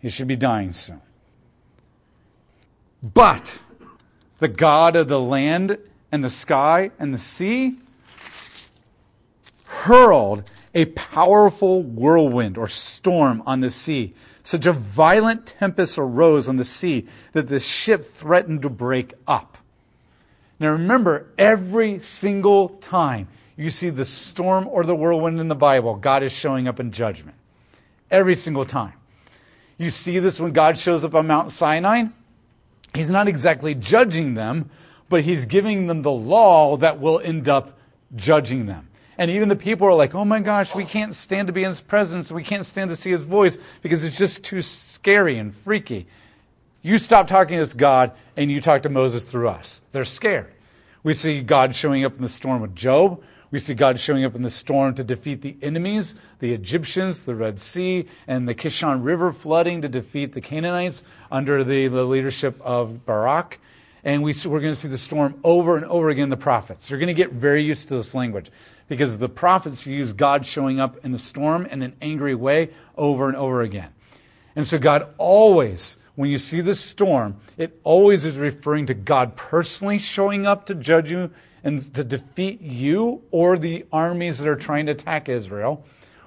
He 0.00 0.08
should 0.08 0.28
be 0.28 0.36
dying 0.36 0.72
soon. 0.72 1.00
But 3.02 3.58
the 4.38 4.48
God 4.48 4.96
of 4.96 5.08
the 5.08 5.20
land 5.20 5.78
and 6.12 6.22
the 6.22 6.30
sky 6.30 6.90
and 6.98 7.12
the 7.12 7.18
sea 7.18 7.78
hurled 9.64 10.50
a 10.78 10.84
powerful 10.84 11.82
whirlwind 11.82 12.56
or 12.56 12.68
storm 12.68 13.42
on 13.44 13.58
the 13.58 13.70
sea, 13.70 14.14
such 14.44 14.64
a 14.64 14.72
violent 14.72 15.44
tempest 15.44 15.98
arose 15.98 16.48
on 16.48 16.56
the 16.56 16.64
sea 16.64 17.04
that 17.32 17.48
the 17.48 17.58
ship 17.58 18.04
threatened 18.04 18.62
to 18.62 18.70
break 18.70 19.12
up. 19.26 19.58
Now 20.60 20.70
remember, 20.70 21.26
every 21.36 21.98
single 21.98 22.68
time 22.68 23.26
you 23.56 23.70
see 23.70 23.90
the 23.90 24.04
storm 24.04 24.68
or 24.68 24.84
the 24.84 24.94
whirlwind 24.94 25.40
in 25.40 25.48
the 25.48 25.56
Bible, 25.56 25.96
God 25.96 26.22
is 26.22 26.30
showing 26.30 26.68
up 26.68 26.78
in 26.78 26.92
judgment. 26.92 27.36
Every 28.08 28.36
single 28.36 28.64
time. 28.64 28.92
You 29.78 29.90
see 29.90 30.20
this 30.20 30.38
when 30.38 30.52
God 30.52 30.78
shows 30.78 31.04
up 31.04 31.16
on 31.16 31.26
Mount 31.26 31.50
Sinai. 31.50 32.04
He's 32.94 33.10
not 33.10 33.26
exactly 33.26 33.74
judging 33.74 34.34
them, 34.34 34.70
but 35.08 35.24
he's 35.24 35.44
giving 35.44 35.88
them 35.88 36.02
the 36.02 36.12
law 36.12 36.76
that 36.76 37.00
will 37.00 37.18
end 37.18 37.48
up 37.48 37.76
judging 38.14 38.66
them. 38.66 38.87
And 39.18 39.32
even 39.32 39.48
the 39.48 39.56
people 39.56 39.88
are 39.88 39.94
like, 39.94 40.14
oh 40.14 40.24
my 40.24 40.38
gosh, 40.38 40.76
we 40.76 40.84
can't 40.84 41.14
stand 41.14 41.48
to 41.48 41.52
be 41.52 41.64
in 41.64 41.70
his 41.70 41.80
presence. 41.80 42.30
We 42.30 42.44
can't 42.44 42.64
stand 42.64 42.90
to 42.90 42.96
see 42.96 43.10
his 43.10 43.24
voice 43.24 43.58
because 43.82 44.04
it's 44.04 44.16
just 44.16 44.44
too 44.44 44.62
scary 44.62 45.38
and 45.38 45.52
freaky. 45.52 46.06
You 46.82 46.98
stop 46.98 47.26
talking 47.26 47.56
to 47.56 47.62
this 47.62 47.74
God 47.74 48.12
and 48.36 48.48
you 48.50 48.60
talk 48.60 48.82
to 48.82 48.88
Moses 48.88 49.24
through 49.24 49.48
us. 49.48 49.82
They're 49.90 50.04
scared. 50.04 50.52
We 51.02 51.14
see 51.14 51.40
God 51.40 51.74
showing 51.74 52.04
up 52.04 52.14
in 52.14 52.22
the 52.22 52.28
storm 52.28 52.62
with 52.62 52.76
Job. 52.76 53.20
We 53.50 53.58
see 53.58 53.74
God 53.74 53.98
showing 53.98 54.24
up 54.24 54.36
in 54.36 54.42
the 54.42 54.50
storm 54.50 54.94
to 54.94 55.04
defeat 55.04 55.40
the 55.40 55.56
enemies, 55.62 56.14
the 56.38 56.52
Egyptians, 56.52 57.24
the 57.24 57.34
Red 57.34 57.58
Sea, 57.58 58.06
and 58.28 58.46
the 58.46 58.54
Kishon 58.54 59.02
River 59.02 59.32
flooding 59.32 59.82
to 59.82 59.88
defeat 59.88 60.32
the 60.32 60.40
Canaanites 60.40 61.02
under 61.32 61.64
the, 61.64 61.88
the 61.88 62.04
leadership 62.04 62.60
of 62.60 63.04
Barak. 63.04 63.58
And 64.04 64.22
we, 64.22 64.32
we're 64.46 64.60
going 64.60 64.74
to 64.74 64.78
see 64.78 64.88
the 64.88 64.98
storm 64.98 65.40
over 65.42 65.76
and 65.76 65.86
over 65.86 66.08
again 66.10 66.24
in 66.24 66.30
the 66.30 66.36
prophets. 66.36 66.90
You're 66.90 67.00
going 67.00 67.08
to 67.08 67.14
get 67.14 67.32
very 67.32 67.64
used 67.64 67.88
to 67.88 67.96
this 67.96 68.14
language 68.14 68.50
because 68.88 69.18
the 69.18 69.28
prophets 69.28 69.86
use 69.86 70.12
God 70.12 70.46
showing 70.46 70.80
up 70.80 71.04
in 71.04 71.12
the 71.12 71.18
storm 71.18 71.66
in 71.66 71.82
an 71.82 71.94
angry 72.00 72.34
way 72.34 72.70
over 72.96 73.28
and 73.28 73.36
over 73.36 73.62
again. 73.62 73.90
And 74.56 74.66
so 74.66 74.78
God 74.78 75.14
always, 75.18 75.98
when 76.16 76.30
you 76.30 76.38
see 76.38 76.60
the 76.60 76.74
storm, 76.74 77.36
it 77.56 77.78
always 77.84 78.24
is 78.24 78.36
referring 78.36 78.86
to 78.86 78.94
God 78.94 79.36
personally 79.36 79.98
showing 79.98 80.46
up 80.46 80.66
to 80.66 80.74
judge 80.74 81.10
you 81.10 81.30
and 81.62 81.80
to 81.94 82.02
defeat 82.02 82.60
you 82.60 83.22
or 83.30 83.58
the 83.58 83.84
armies 83.92 84.38
that 84.38 84.48
are 84.48 84.56
trying 84.56 84.86
to 84.86 84.92
attack 84.92 85.28
Israel, 85.28 85.84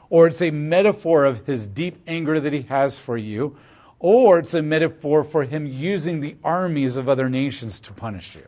or 0.09 0.27
it's 0.27 0.41
a 0.41 0.51
metaphor 0.51 1.25
of 1.25 1.45
his 1.45 1.65
deep 1.65 1.97
anger 2.05 2.39
that 2.39 2.53
he 2.53 2.61
has 2.63 2.99
for 2.99 3.17
you, 3.17 3.57
or 3.99 4.39
it's 4.39 4.53
a 4.53 4.61
metaphor 4.61 5.23
for 5.23 5.43
him 5.43 5.65
using 5.65 6.19
the 6.19 6.35
armies 6.43 6.97
of 6.97 7.09
other 7.09 7.29
nations 7.29 7.79
to 7.79 7.93
punish 7.93 8.35
you. 8.35 8.47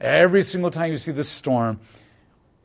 Every 0.00 0.42
single 0.42 0.70
time 0.70 0.90
you 0.90 0.98
see 0.98 1.12
the 1.12 1.24
storm 1.24 1.80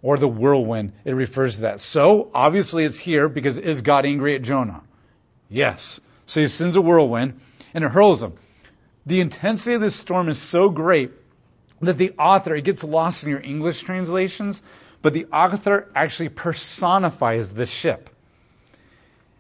or 0.03 0.17
the 0.17 0.27
whirlwind, 0.27 0.91
it 1.05 1.13
refers 1.13 1.55
to 1.55 1.62
that. 1.62 1.79
So, 1.79 2.29
obviously, 2.36 2.83
it's 2.83 3.00
here 3.00 3.27
because 3.27 3.57
is 3.57 3.81
God 3.81 4.05
angry 4.05 4.36
at 4.36 4.43
Jonah? 4.43 4.83
Yes. 5.50 6.00
So 6.25 6.41
he 6.41 6.48
sends 6.48 6.75
a 6.75 6.81
whirlwind 6.81 7.39
and 7.74 7.83
it 7.83 7.91
hurls 7.91 8.22
him. 8.22 8.33
The 9.05 9.22
intensity 9.22 9.74
of 9.74 9.81
this 9.81 9.95
storm 9.95 10.29
is 10.29 10.38
so 10.38 10.69
great 10.69 11.12
that 11.81 11.98
the 11.98 12.13
author, 12.17 12.55
it 12.55 12.63
gets 12.63 12.83
lost 12.83 13.24
in 13.24 13.29
your 13.29 13.41
English 13.41 13.81
translations, 13.81 14.62
but 15.01 15.13
the 15.13 15.25
author 15.25 15.89
actually 15.95 16.29
personifies 16.29 17.53
the 17.53 17.65
ship. 17.65 18.10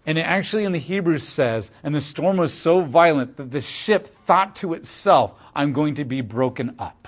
And 0.05 0.17
it 0.17 0.23
actually 0.23 0.65
in 0.65 0.73
the 0.73 0.79
Hebrew 0.79 1.17
says, 1.17 1.71
and 1.83 1.95
the 1.95 2.01
storm 2.01 2.37
was 2.37 2.53
so 2.53 2.81
violent 2.81 3.37
that 3.37 3.51
the 3.51 3.61
ship 3.61 4.07
thought 4.07 4.57
to 4.57 4.73
itself, 4.73 5.33
I'm 5.55 5.71
going 5.71 5.95
to 5.95 6.05
be 6.05 6.19
broken 6.21 6.75
up. 6.79 7.07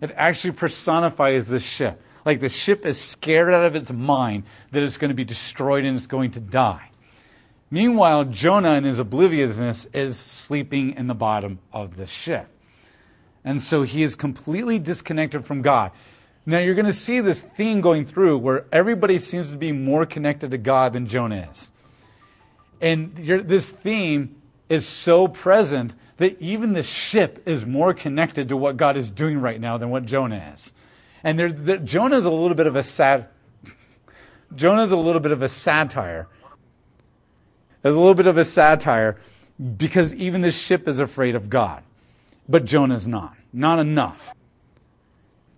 It 0.00 0.12
actually 0.16 0.52
personifies 0.52 1.46
the 1.46 1.60
ship. 1.60 2.00
Like 2.24 2.40
the 2.40 2.48
ship 2.48 2.86
is 2.86 3.00
scared 3.00 3.52
out 3.52 3.64
of 3.64 3.76
its 3.76 3.92
mind 3.92 4.44
that 4.70 4.82
it's 4.82 4.96
going 4.96 5.10
to 5.10 5.14
be 5.14 5.24
destroyed 5.24 5.84
and 5.84 5.96
it's 5.96 6.06
going 6.06 6.30
to 6.32 6.40
die. 6.40 6.90
Meanwhile, 7.70 8.26
Jonah, 8.26 8.74
in 8.74 8.84
his 8.84 8.98
obliviousness, 8.98 9.86
is 9.92 10.18
sleeping 10.18 10.92
in 10.92 11.06
the 11.06 11.14
bottom 11.14 11.58
of 11.72 11.96
the 11.96 12.06
ship. 12.06 12.48
And 13.44 13.62
so 13.62 13.82
he 13.82 14.02
is 14.02 14.14
completely 14.14 14.78
disconnected 14.78 15.44
from 15.44 15.60
God. 15.60 15.90
Now 16.46 16.58
you're 16.58 16.74
going 16.74 16.86
to 16.86 16.92
see 16.92 17.20
this 17.20 17.42
theme 17.42 17.80
going 17.80 18.06
through 18.06 18.38
where 18.38 18.66
everybody 18.70 19.18
seems 19.18 19.50
to 19.50 19.58
be 19.58 19.72
more 19.72 20.06
connected 20.06 20.50
to 20.50 20.58
God 20.58 20.92
than 20.92 21.06
Jonah 21.06 21.48
is. 21.50 21.72
And 22.80 23.16
this 23.16 23.70
theme 23.70 24.40
is 24.68 24.86
so 24.86 25.28
present 25.28 25.94
that 26.18 26.40
even 26.40 26.74
the 26.74 26.82
ship 26.82 27.42
is 27.46 27.66
more 27.66 27.92
connected 27.92 28.48
to 28.50 28.56
what 28.56 28.76
God 28.76 28.96
is 28.96 29.10
doing 29.10 29.38
right 29.40 29.60
now 29.60 29.78
than 29.78 29.90
what 29.90 30.04
Jonah 30.04 30.52
is. 30.54 30.72
And 31.24 31.38
there, 31.38 31.50
there, 31.50 31.78
Jonah 31.78 32.16
is 32.16 32.26
a 32.26 32.30
little 32.30 32.56
bit 32.56 32.66
of 32.66 32.76
a 32.76 32.82
sad. 32.82 33.26
Jonah 34.54 34.82
is 34.82 34.92
a 34.92 34.96
little 34.96 35.20
bit 35.20 35.32
of 35.32 35.42
a 35.42 35.48
satire. 35.48 36.28
There's 37.82 37.96
a 37.96 37.98
little 37.98 38.14
bit 38.14 38.26
of 38.26 38.38
a 38.38 38.44
satire 38.44 39.18
because 39.76 40.14
even 40.14 40.42
the 40.42 40.50
ship 40.50 40.86
is 40.86 41.00
afraid 41.00 41.34
of 41.34 41.48
God. 41.48 41.82
But 42.48 42.66
Jonah's 42.66 43.08
not. 43.08 43.34
Not 43.52 43.78
enough. 43.78 44.34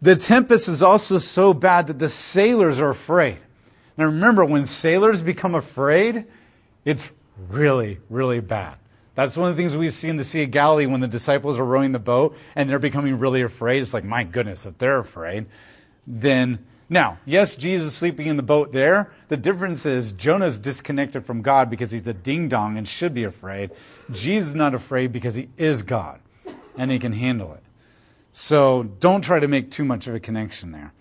The 0.00 0.14
tempest 0.14 0.68
is 0.68 0.82
also 0.82 1.18
so 1.18 1.52
bad 1.52 1.88
that 1.88 1.98
the 1.98 2.08
sailors 2.08 2.78
are 2.80 2.90
afraid. 2.90 3.38
Now 3.96 4.04
remember, 4.06 4.44
when 4.44 4.66
sailors 4.66 5.22
become 5.22 5.54
afraid, 5.54 6.26
it's 6.84 7.10
really, 7.48 7.98
really 8.08 8.40
bad. 8.40 8.76
That's 9.16 9.36
one 9.36 9.50
of 9.50 9.56
the 9.56 9.60
things 9.62 9.76
we 9.76 9.90
see 9.90 10.08
in 10.08 10.18
the 10.18 10.24
Sea 10.24 10.44
of 10.44 10.52
Galilee 10.52 10.86
when 10.86 11.00
the 11.00 11.08
disciples 11.08 11.58
are 11.58 11.64
rowing 11.64 11.92
the 11.92 11.98
boat 11.98 12.36
and 12.54 12.70
they're 12.70 12.78
becoming 12.78 13.18
really 13.18 13.42
afraid. 13.42 13.82
It's 13.82 13.94
like, 13.94 14.04
my 14.04 14.22
goodness, 14.22 14.62
that 14.64 14.78
they're 14.78 14.98
afraid, 14.98 15.46
then 16.06 16.64
now, 16.88 17.18
yes, 17.24 17.56
Jesus 17.56 17.88
is 17.88 17.94
sleeping 17.94 18.28
in 18.28 18.36
the 18.36 18.42
boat 18.42 18.70
there. 18.70 19.12
The 19.28 19.36
difference 19.36 19.86
is 19.86 20.12
Jonah's 20.12 20.58
disconnected 20.58 21.24
from 21.24 21.42
God 21.42 21.68
because 21.68 21.90
he's 21.90 22.06
a 22.06 22.14
ding 22.14 22.48
dong 22.48 22.78
and 22.78 22.86
should 22.86 23.12
be 23.12 23.24
afraid. 23.24 23.72
Jesus 24.12 24.50
is 24.50 24.54
not 24.54 24.74
afraid 24.74 25.10
because 25.10 25.34
he 25.34 25.48
is 25.56 25.82
God 25.82 26.20
and 26.76 26.90
he 26.90 26.98
can 26.98 27.12
handle 27.12 27.54
it. 27.54 27.62
So 28.32 28.84
don't 29.00 29.22
try 29.22 29.40
to 29.40 29.48
make 29.48 29.70
too 29.70 29.84
much 29.84 30.06
of 30.06 30.14
a 30.14 30.20
connection 30.20 30.70
there. 30.70 30.92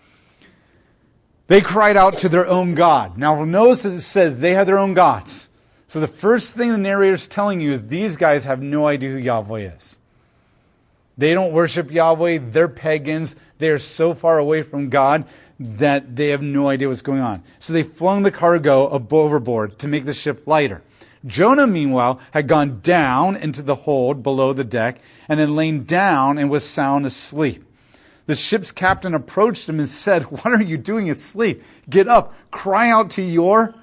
They 1.48 1.60
cried 1.60 1.96
out 1.96 2.18
to 2.18 2.28
their 2.28 2.46
own 2.46 2.74
God. 2.74 3.16
Now 3.16 3.44
notice 3.44 3.82
that 3.82 3.92
it 3.92 4.00
says 4.00 4.38
they 4.38 4.54
had 4.54 4.66
their 4.66 4.78
own 4.78 4.94
gods. 4.94 5.45
So 5.86 6.00
the 6.00 6.08
first 6.08 6.54
thing 6.54 6.70
the 6.70 6.78
narrator 6.78 7.14
is 7.14 7.28
telling 7.28 7.60
you 7.60 7.72
is 7.72 7.86
these 7.86 8.16
guys 8.16 8.44
have 8.44 8.60
no 8.60 8.86
idea 8.86 9.10
who 9.10 9.16
Yahweh 9.16 9.72
is. 9.76 9.96
They 11.18 11.32
don't 11.32 11.52
worship 11.52 11.90
Yahweh. 11.90 12.38
They're 12.50 12.68
pagans. 12.68 13.36
They 13.58 13.70
are 13.70 13.78
so 13.78 14.12
far 14.12 14.38
away 14.38 14.62
from 14.62 14.90
God 14.90 15.24
that 15.58 16.16
they 16.16 16.28
have 16.28 16.42
no 16.42 16.68
idea 16.68 16.88
what's 16.88 17.02
going 17.02 17.20
on. 17.20 17.42
So 17.58 17.72
they 17.72 17.82
flung 17.82 18.22
the 18.22 18.30
cargo 18.30 18.88
overboard 18.88 19.78
to 19.78 19.88
make 19.88 20.04
the 20.04 20.12
ship 20.12 20.46
lighter. 20.46 20.82
Jonah, 21.24 21.66
meanwhile, 21.66 22.20
had 22.32 22.46
gone 22.46 22.80
down 22.80 23.36
into 23.36 23.62
the 23.62 23.74
hold 23.74 24.22
below 24.22 24.52
the 24.52 24.64
deck 24.64 25.00
and 25.28 25.40
had 25.40 25.50
lain 25.50 25.84
down 25.84 26.38
and 26.38 26.50
was 26.50 26.64
sound 26.64 27.06
asleep. 27.06 27.64
The 28.26 28.34
ship's 28.34 28.72
captain 28.72 29.14
approached 29.14 29.68
him 29.68 29.78
and 29.78 29.88
said, 29.88 30.24
What 30.24 30.46
are 30.46 30.62
you 30.62 30.76
doing 30.76 31.08
asleep? 31.08 31.62
Get 31.88 32.08
up, 32.08 32.34
cry 32.50 32.90
out 32.90 33.10
to 33.12 33.22
your 33.22 33.74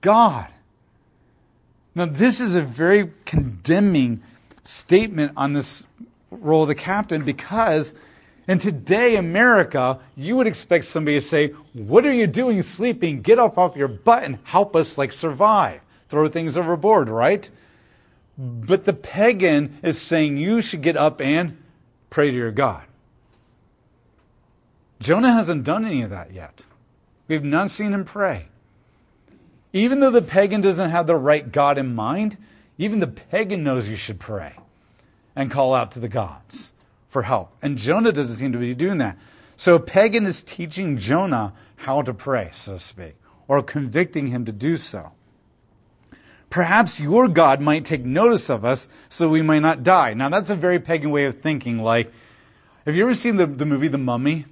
God. 0.00 0.48
Now, 1.94 2.06
this 2.06 2.40
is 2.40 2.54
a 2.54 2.62
very 2.62 3.12
condemning 3.24 4.22
statement 4.64 5.32
on 5.36 5.52
this 5.52 5.86
role 6.30 6.62
of 6.62 6.68
the 6.68 6.74
captain 6.74 7.24
because 7.24 7.94
in 8.48 8.58
today 8.58 9.16
America, 9.16 10.00
you 10.16 10.36
would 10.36 10.46
expect 10.46 10.84
somebody 10.84 11.16
to 11.16 11.20
say, 11.20 11.48
What 11.72 12.04
are 12.04 12.12
you 12.12 12.26
doing 12.26 12.62
sleeping? 12.62 13.22
Get 13.22 13.38
up 13.38 13.56
off 13.56 13.76
your 13.76 13.88
butt 13.88 14.24
and 14.24 14.38
help 14.44 14.74
us 14.74 14.98
like 14.98 15.12
survive. 15.12 15.80
Throw 16.08 16.28
things 16.28 16.56
overboard, 16.56 17.08
right? 17.08 17.48
But 18.36 18.84
the 18.84 18.92
pagan 18.92 19.78
is 19.82 20.00
saying 20.00 20.36
you 20.36 20.60
should 20.60 20.82
get 20.82 20.96
up 20.96 21.20
and 21.20 21.56
pray 22.10 22.30
to 22.30 22.36
your 22.36 22.50
God. 22.50 22.82
Jonah 25.00 25.32
hasn't 25.32 25.64
done 25.64 25.84
any 25.84 26.02
of 26.02 26.10
that 26.10 26.32
yet. 26.32 26.64
We've 27.28 27.44
not 27.44 27.70
seen 27.70 27.92
him 27.92 28.04
pray. 28.04 28.48
Even 29.74 29.98
though 29.98 30.10
the 30.10 30.22
pagan 30.22 30.60
doesn't 30.60 30.90
have 30.90 31.08
the 31.08 31.16
right 31.16 31.50
God 31.50 31.78
in 31.78 31.96
mind, 31.96 32.38
even 32.78 33.00
the 33.00 33.08
pagan 33.08 33.64
knows 33.64 33.88
you 33.88 33.96
should 33.96 34.20
pray 34.20 34.54
and 35.34 35.50
call 35.50 35.74
out 35.74 35.90
to 35.90 36.00
the 36.00 36.08
gods 36.08 36.72
for 37.08 37.22
help. 37.22 37.52
And 37.60 37.76
Jonah 37.76 38.12
doesn't 38.12 38.36
seem 38.36 38.52
to 38.52 38.58
be 38.58 38.72
doing 38.72 38.98
that. 38.98 39.18
So 39.56 39.74
a 39.74 39.80
pagan 39.80 40.26
is 40.26 40.44
teaching 40.44 40.96
Jonah 40.96 41.52
how 41.74 42.02
to 42.02 42.14
pray, 42.14 42.50
so 42.52 42.74
to 42.74 42.78
speak, 42.78 43.16
or 43.48 43.64
convicting 43.64 44.28
him 44.28 44.44
to 44.44 44.52
do 44.52 44.76
so. 44.76 45.10
Perhaps 46.50 47.00
your 47.00 47.26
God 47.26 47.60
might 47.60 47.84
take 47.84 48.04
notice 48.04 48.48
of 48.48 48.64
us 48.64 48.88
so 49.08 49.28
we 49.28 49.42
might 49.42 49.58
not 49.58 49.82
die. 49.82 50.14
Now, 50.14 50.28
that's 50.28 50.50
a 50.50 50.56
very 50.56 50.78
pagan 50.78 51.10
way 51.10 51.24
of 51.24 51.40
thinking. 51.40 51.80
Like, 51.80 52.12
have 52.86 52.94
you 52.94 53.02
ever 53.02 53.14
seen 53.14 53.36
the, 53.36 53.46
the 53.46 53.66
movie 53.66 53.88
The 53.88 53.98
Mummy? 53.98 54.44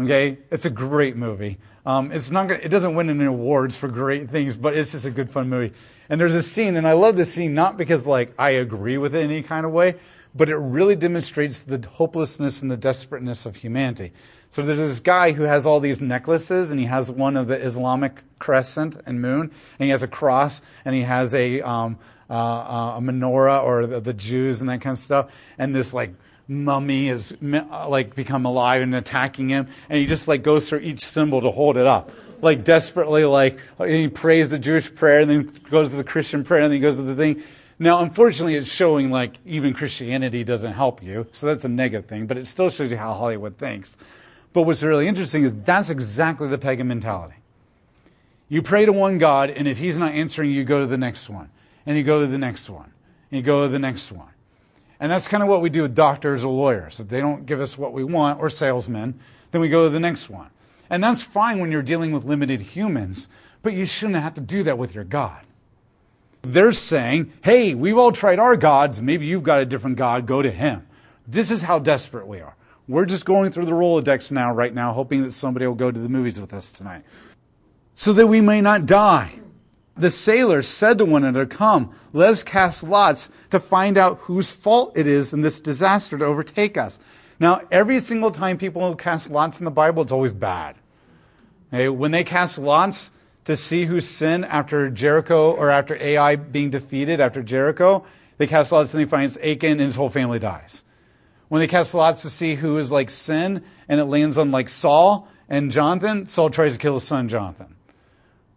Okay, 0.00 0.38
it's 0.50 0.64
a 0.64 0.70
great 0.70 1.14
movie. 1.14 1.58
Um, 1.86 2.12
it's 2.12 2.30
not 2.30 2.48
gonna, 2.48 2.60
it 2.62 2.68
doesn't 2.68 2.94
win 2.94 3.10
any 3.10 3.24
awards 3.24 3.76
for 3.76 3.88
great 3.88 4.30
things, 4.30 4.56
but 4.56 4.76
it's 4.76 4.92
just 4.92 5.06
a 5.06 5.10
good 5.10 5.30
fun 5.30 5.48
movie. 5.48 5.74
And 6.08 6.20
there's 6.20 6.34
a 6.34 6.42
scene, 6.42 6.76
and 6.76 6.86
I 6.86 6.92
love 6.92 7.16
this 7.16 7.32
scene 7.32 7.54
not 7.54 7.76
because 7.76 8.06
like 8.06 8.32
I 8.38 8.50
agree 8.50 8.98
with 8.98 9.14
it 9.14 9.22
in 9.22 9.30
any 9.30 9.42
kind 9.42 9.64
of 9.64 9.72
way, 9.72 9.96
but 10.34 10.48
it 10.48 10.56
really 10.56 10.96
demonstrates 10.96 11.60
the 11.60 11.84
hopelessness 11.88 12.62
and 12.62 12.70
the 12.70 12.76
desperateness 12.76 13.46
of 13.46 13.56
humanity. 13.56 14.12
So 14.50 14.62
there's 14.62 14.78
this 14.78 15.00
guy 15.00 15.30
who 15.30 15.44
has 15.44 15.64
all 15.64 15.78
these 15.78 16.00
necklaces, 16.00 16.70
and 16.70 16.80
he 16.80 16.86
has 16.86 17.10
one 17.10 17.36
of 17.36 17.46
the 17.46 17.54
Islamic 17.54 18.22
crescent 18.40 18.96
and 19.06 19.22
moon, 19.22 19.52
and 19.78 19.84
he 19.84 19.90
has 19.90 20.02
a 20.02 20.08
cross, 20.08 20.60
and 20.84 20.94
he 20.94 21.02
has 21.02 21.34
a 21.34 21.60
um, 21.60 21.98
uh, 22.28 22.32
uh, 22.32 22.96
a 22.96 23.00
menorah 23.00 23.62
or 23.64 23.86
the, 23.86 24.00
the, 24.00 24.12
Jews 24.12 24.60
and 24.60 24.70
that 24.70 24.80
kind 24.80 24.94
of 24.94 25.00
stuff, 25.00 25.30
and 25.58 25.74
this 25.74 25.94
like 25.94 26.14
mummy 26.50 27.08
is 27.08 27.32
uh, 27.42 27.88
like 27.88 28.14
become 28.14 28.44
alive 28.44 28.82
and 28.82 28.94
attacking 28.94 29.48
him, 29.48 29.68
and 29.88 29.98
he 29.98 30.06
just 30.06 30.28
like 30.28 30.42
goes 30.42 30.68
through 30.68 30.80
each 30.80 31.04
symbol 31.04 31.40
to 31.40 31.50
hold 31.50 31.76
it 31.76 31.86
up, 31.86 32.10
like 32.42 32.64
desperately, 32.64 33.24
like 33.24 33.58
he 33.78 34.08
prays 34.08 34.50
the 34.50 34.58
Jewish 34.58 34.92
prayer 34.94 35.20
and 35.20 35.30
then 35.30 35.52
goes 35.70 35.90
to 35.90 35.96
the 35.96 36.04
Christian 36.04 36.44
prayer 36.44 36.62
and 36.62 36.70
then 36.70 36.76
he 36.76 36.80
goes 36.80 36.96
to 36.96 37.02
the 37.02 37.14
thing. 37.14 37.42
Now, 37.78 38.00
unfortunately, 38.00 38.56
it's 38.56 38.70
showing 38.70 39.10
like 39.10 39.36
even 39.46 39.72
Christianity 39.72 40.44
doesn't 40.44 40.74
help 40.74 41.02
you, 41.02 41.26
so 41.30 41.46
that's 41.46 41.64
a 41.64 41.68
negative 41.68 42.06
thing, 42.06 42.26
but 42.26 42.36
it 42.36 42.46
still 42.46 42.68
shows 42.68 42.90
you 42.90 42.98
how 42.98 43.14
Hollywood 43.14 43.56
thinks. 43.56 43.96
But 44.52 44.62
what's 44.62 44.82
really 44.82 45.06
interesting 45.06 45.44
is 45.44 45.54
that's 45.54 45.88
exactly 45.88 46.48
the 46.48 46.58
pagan 46.58 46.88
mentality. 46.88 47.36
You 48.48 48.62
pray 48.62 48.84
to 48.84 48.92
one 48.92 49.18
God, 49.18 49.50
and 49.50 49.68
if 49.68 49.78
he's 49.78 49.96
not 49.96 50.12
answering, 50.12 50.50
you 50.50 50.64
go 50.64 50.80
to 50.80 50.86
the 50.86 50.98
next 50.98 51.30
one, 51.30 51.50
and 51.86 51.96
you 51.96 52.02
go 52.02 52.20
to 52.20 52.26
the 52.26 52.36
next 52.36 52.68
one, 52.68 52.90
and 53.30 53.38
you 53.38 53.42
go 53.42 53.62
to 53.62 53.68
the 53.68 53.78
next 53.78 54.10
one. 54.10 54.29
And 55.00 55.10
that's 55.10 55.26
kind 55.26 55.42
of 55.42 55.48
what 55.48 55.62
we 55.62 55.70
do 55.70 55.82
with 55.82 55.94
doctors 55.94 56.44
or 56.44 56.52
lawyers. 56.52 57.00
If 57.00 57.08
they 57.08 57.20
don't 57.20 57.46
give 57.46 57.60
us 57.60 57.78
what 57.78 57.94
we 57.94 58.04
want, 58.04 58.38
or 58.38 58.50
salesmen, 58.50 59.18
then 59.50 59.60
we 59.60 59.70
go 59.70 59.84
to 59.84 59.90
the 59.90 59.98
next 59.98 60.28
one. 60.28 60.50
And 60.90 61.02
that's 61.02 61.22
fine 61.22 61.58
when 61.58 61.72
you're 61.72 61.82
dealing 61.82 62.12
with 62.12 62.24
limited 62.24 62.60
humans, 62.60 63.28
but 63.62 63.72
you 63.72 63.86
shouldn't 63.86 64.22
have 64.22 64.34
to 64.34 64.40
do 64.40 64.62
that 64.64 64.76
with 64.76 64.94
your 64.94 65.04
God. 65.04 65.40
They're 66.42 66.72
saying, 66.72 67.32
hey, 67.42 67.74
we've 67.74 67.96
all 67.96 68.12
tried 68.12 68.38
our 68.38 68.56
gods. 68.56 69.00
Maybe 69.00 69.26
you've 69.26 69.42
got 69.42 69.60
a 69.60 69.66
different 69.66 69.96
God. 69.96 70.26
Go 70.26 70.42
to 70.42 70.50
him. 70.50 70.86
This 71.26 71.50
is 71.50 71.62
how 71.62 71.78
desperate 71.78 72.26
we 72.26 72.40
are. 72.40 72.54
We're 72.88 73.06
just 73.06 73.24
going 73.24 73.52
through 73.52 73.66
the 73.66 73.72
Rolodex 73.72 74.32
now, 74.32 74.52
right 74.52 74.74
now, 74.74 74.92
hoping 74.92 75.22
that 75.22 75.32
somebody 75.32 75.66
will 75.66 75.74
go 75.74 75.90
to 75.90 76.00
the 76.00 76.08
movies 76.08 76.40
with 76.40 76.52
us 76.52 76.72
tonight. 76.72 77.04
So 77.94 78.12
that 78.14 78.26
we 78.26 78.40
may 78.40 78.60
not 78.60 78.86
die. 78.86 79.39
The 80.00 80.10
sailors 80.10 80.66
said 80.66 80.96
to 80.98 81.04
one 81.04 81.24
another, 81.24 81.44
Come, 81.44 81.94
let 82.14 82.30
us 82.30 82.42
cast 82.42 82.82
lots 82.82 83.28
to 83.50 83.60
find 83.60 83.98
out 83.98 84.18
whose 84.20 84.50
fault 84.50 84.96
it 84.96 85.06
is 85.06 85.34
in 85.34 85.42
this 85.42 85.60
disaster 85.60 86.16
to 86.16 86.24
overtake 86.24 86.78
us. 86.78 86.98
Now, 87.38 87.60
every 87.70 88.00
single 88.00 88.30
time 88.30 88.56
people 88.56 88.96
cast 88.96 89.30
lots 89.30 89.58
in 89.58 89.66
the 89.66 89.70
Bible, 89.70 90.02
it's 90.02 90.12
always 90.12 90.32
bad. 90.32 90.76
Okay? 91.72 91.90
When 91.90 92.12
they 92.12 92.24
cast 92.24 92.56
lots, 92.56 93.12
to 93.44 93.56
see 93.56 93.84
who 93.84 94.00
sinned 94.00 94.44
after 94.46 94.88
Jericho 94.90 95.52
or 95.52 95.70
after 95.70 95.96
Ai 95.96 96.36
being 96.36 96.70
defeated 96.70 97.20
after 97.20 97.42
Jericho, 97.42 98.04
they 98.38 98.46
cast 98.46 98.72
lots 98.72 98.94
and 98.94 99.02
they 99.02 99.08
find 99.08 99.30
Achan 99.38 99.72
and 99.72 99.80
his 99.80 99.96
whole 99.96 100.08
family 100.08 100.38
dies. 100.38 100.84
When 101.48 101.60
they 101.60 101.66
cast 101.66 101.94
lots 101.94 102.22
to 102.22 102.30
see 102.30 102.54
who 102.54 102.78
is 102.78 102.92
like 102.92 103.10
sin 103.10 103.64
and 103.88 104.00
it 104.00 104.04
lands 104.04 104.38
on 104.38 104.50
like 104.50 104.68
Saul 104.68 105.28
and 105.48 105.72
Jonathan, 105.72 106.26
Saul 106.26 106.48
tries 106.48 106.74
to 106.74 106.78
kill 106.78 106.94
his 106.94 107.04
son 107.04 107.28
Jonathan. 107.28 107.74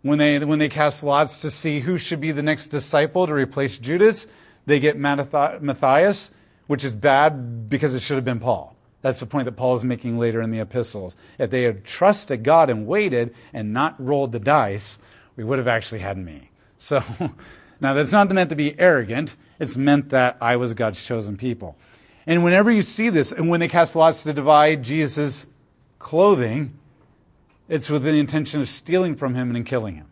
When 0.04 0.20
they, 0.20 0.38
when 0.40 0.60
they 0.60 0.70
cast 0.70 1.04
lots 1.04 1.40
to 1.40 1.50
see 1.50 1.80
who 1.80 1.98
should 1.98 2.20
be 2.22 2.32
the 2.32 2.44
next 2.44 2.68
disciple 2.68 3.26
to 3.26 3.34
replace 3.34 3.80
Judas, 3.80 4.28
they 4.66 4.80
get 4.80 4.98
Matthias, 4.98 6.32
which 6.68 6.84
is 6.84 6.94
bad 6.94 7.70
because 7.70 7.96
it 7.96 8.02
should 8.02 8.16
have 8.18 8.26
been 8.26 8.40
Paul. 8.40 8.76
That's 9.02 9.20
the 9.20 9.26
point 9.26 9.46
that 9.46 9.54
Paul 9.54 9.76
is 9.76 9.84
making 9.84 10.18
later 10.18 10.42
in 10.42 10.50
the 10.50 10.60
epistles. 10.60 11.18
If 11.40 11.50
they 11.50 11.64
had 11.64 11.84
trusted 11.84 12.44
God 12.44 12.70
and 12.70 12.86
waited 12.86 13.34
and 13.54 13.74
not 13.74 13.96
rolled 14.00 14.32
the 14.32 14.40
dice, 14.40 15.00
we 15.36 15.44
would 15.44 15.58
have 15.58 15.68
actually 15.68 16.00
had 16.00 16.18
me. 16.18 16.50
So, 16.84 17.02
now 17.80 17.94
that's 17.94 18.12
not 18.12 18.30
meant 18.30 18.50
to 18.50 18.58
be 18.58 18.78
arrogant. 18.78 19.38
It's 19.58 19.78
meant 19.78 20.10
that 20.10 20.36
I 20.42 20.58
was 20.58 20.74
God's 20.74 21.02
chosen 21.02 21.38
people. 21.38 21.78
And 22.28 22.44
whenever 22.44 22.70
you 22.70 22.82
see 22.82 23.08
this, 23.10 23.32
and 23.32 23.48
when 23.48 23.62
they 23.62 23.70
cast 23.70 23.96
lots 23.96 24.24
to 24.24 24.34
divide 24.34 24.84
Jesus' 24.84 25.48
clothing, 25.98 26.78
it's 27.70 27.89
with 27.89 28.03
the 28.03 28.10
intention 28.10 28.62
of 28.62 28.67
stealing 28.67 29.15
from 29.15 29.36
him 29.36 29.55
and 29.55 29.65
killing 29.65 29.96
him. 29.96 30.08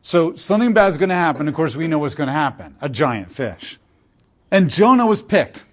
So 0.00 0.34
something 0.36 0.72
bad 0.72 0.88
is 0.88 0.98
going 0.98 1.08
to 1.08 1.14
happen. 1.14 1.48
Of 1.48 1.54
course, 1.54 1.76
we 1.76 1.88
know 1.88 1.98
what's 1.98 2.14
going 2.14 2.28
to 2.28 2.32
happen 2.32 2.76
a 2.80 2.88
giant 2.88 3.32
fish. 3.32 3.78
And 4.50 4.70
Jonah 4.70 5.06
was 5.06 5.22
picked. 5.22 5.64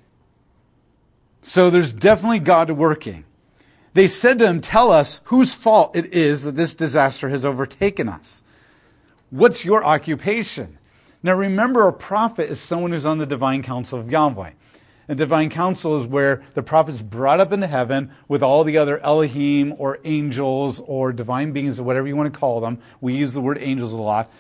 So 1.42 1.70
there's 1.70 1.94
definitely 1.94 2.40
God 2.40 2.72
working. 2.72 3.24
They 3.94 4.08
said 4.08 4.40
to 4.40 4.48
him, 4.48 4.62
Tell 4.62 4.92
us 4.92 5.22
whose 5.26 5.54
fault 5.54 5.96
it 5.96 6.14
is 6.14 6.44
that 6.44 6.56
this 6.56 6.74
disaster 6.74 7.30
has 7.30 7.46
overtaken 7.46 8.10
us. 8.10 8.44
What's 9.30 9.64
your 9.64 9.84
occupation? 9.86 10.78
Now 11.24 11.34
remember, 11.34 11.88
a 11.88 11.94
prophet 11.94 12.50
is 12.50 12.60
someone 12.60 12.92
who's 12.92 13.06
on 13.06 13.20
the 13.20 13.26
divine 13.26 13.64
council 13.64 14.00
of 14.00 14.12
Yahweh. 14.12 14.52
The 15.08 15.16
divine 15.16 15.50
council 15.50 16.00
is 16.00 16.08
where 16.08 16.44
the 16.56 16.64
prophet's 16.64 17.02
brought 17.02 17.40
up 17.40 17.52
into 17.52 17.68
heaven 17.68 18.12
with 18.28 18.42
all 18.42 18.64
the 18.64 18.78
other 18.78 19.00
Elohim 19.00 19.76
or 19.78 20.00
angels 20.04 20.82
or 20.86 21.14
divine 21.14 21.52
beings 21.52 21.80
or 21.80 21.84
whatever 21.84 22.08
you 22.08 22.16
want 22.16 22.34
to 22.34 22.40
call 22.40 22.60
them. 22.60 22.80
We 23.02 23.16
use 23.16 23.34
the 23.34 23.42
word 23.42 23.60
angels 23.60 23.94
a 23.94 23.98
lot. 23.98 24.32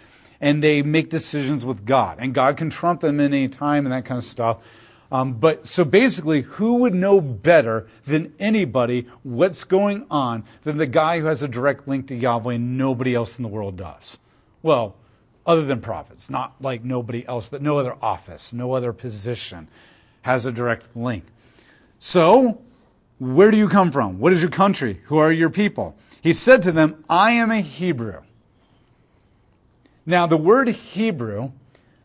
And 0.41 0.62
they 0.62 0.82
make 0.82 1.10
decisions 1.10 1.63
with 1.63 1.86
God. 1.86 2.17
And 2.19 2.34
God 2.34 2.58
can 2.58 2.69
trump 2.69 3.01
them 3.01 3.19
in 3.19 3.34
any 3.34 3.47
time 3.47 3.86
and 3.86 3.93
that 3.93 4.06
kind 4.06 4.17
of 4.17 4.23
stuff. 4.23 4.63
Um, 5.12 5.34
but 5.34 5.67
so 5.67 5.86
basically, 5.86 6.41
who 6.41 6.75
would 6.78 6.95
know 6.95 7.21
better 7.21 7.88
than 8.06 8.34
anybody 8.39 9.08
what's 9.23 9.63
going 9.63 10.06
on 10.10 10.43
than 10.63 10.78
the 10.78 10.88
guy 10.88 11.19
who 11.19 11.28
has 11.28 11.43
a 11.43 11.47
direct 11.47 11.88
link 11.88 12.08
to 12.08 12.15
Yahweh 12.15 12.56
and 12.56 12.78
nobody 12.78 13.13
else 13.13 13.38
in 13.38 13.43
the 13.43 13.49
world 13.49 13.78
does? 13.78 14.17
Well, 14.62 14.95
other 15.45 15.63
than 15.63 15.80
prophets, 15.80 16.30
not 16.30 16.56
like 16.60 16.84
nobody 16.84 17.25
else, 17.28 17.47
but 17.47 17.62
no 17.62 17.78
other 17.78 17.95
office, 18.01 18.51
no 18.51 18.73
other 18.73 18.91
position 18.91 19.67
has 20.26 20.46
a 20.46 20.52
direct 20.52 20.96
link. 20.96 21.24
So, 21.98 22.62
where 23.18 23.50
do 23.50 23.58
you 23.58 23.70
come 23.70 23.92
from? 23.92 24.20
What 24.20 24.34
is 24.34 24.42
your 24.42 24.52
country? 24.52 25.02
Who 25.06 25.18
are 25.18 25.32
your 25.32 25.50
people? 25.50 25.96
He 26.22 26.34
said 26.34 26.62
to 26.64 26.72
them, 26.72 27.04
I 27.10 27.32
am 27.32 27.52
a 27.52 27.62
Hebrew. 27.62 28.22
Now, 30.06 30.28
the 30.28 30.38
word 30.38 30.68
Hebrew 30.68 31.52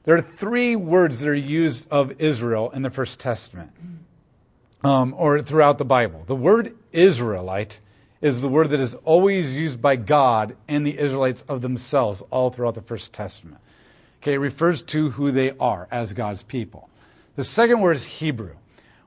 there 0.05 0.17
are 0.17 0.23
three 0.23 0.77
words 0.77 1.21
that 1.21 1.29
are 1.29 1.35
used 1.35 1.87
of 1.91 2.21
Israel 2.21 2.71
in 2.71 2.83
the 2.83 2.91
First 2.91 3.21
Testament 3.21 3.71
um, 4.83 5.15
or 5.17 5.43
throughout 5.43 5.79
the 5.79 5.85
Bible. 5.85 6.25
The 6.27 6.35
word 6.35 6.75
Israelite 6.93 7.81
is 8.21 8.41
the 8.41 8.49
word 8.49 8.71
that 8.71 8.81
is 8.81 8.95
always 9.05 9.57
used 9.57 9.81
by 9.81 9.97
God 9.97 10.57
and 10.69 10.87
the 10.87 10.99
Israelites 10.99 11.43
of 11.49 11.63
themselves 11.63 12.23
all 12.31 12.51
throughout 12.51 12.75
the 12.75 12.83
First 12.83 13.13
Testament. 13.13 13.61
Okay, 14.21 14.35
it 14.35 14.39
refers 14.39 14.83
to 14.83 15.11
who 15.11 15.31
they 15.31 15.53
are 15.53 15.89
as 15.91 16.13
God's 16.13 16.43
people. 16.43 16.90
The 17.37 17.45
second 17.45 17.81
word 17.81 17.97
is 17.97 18.05
Hebrew. 18.05 18.57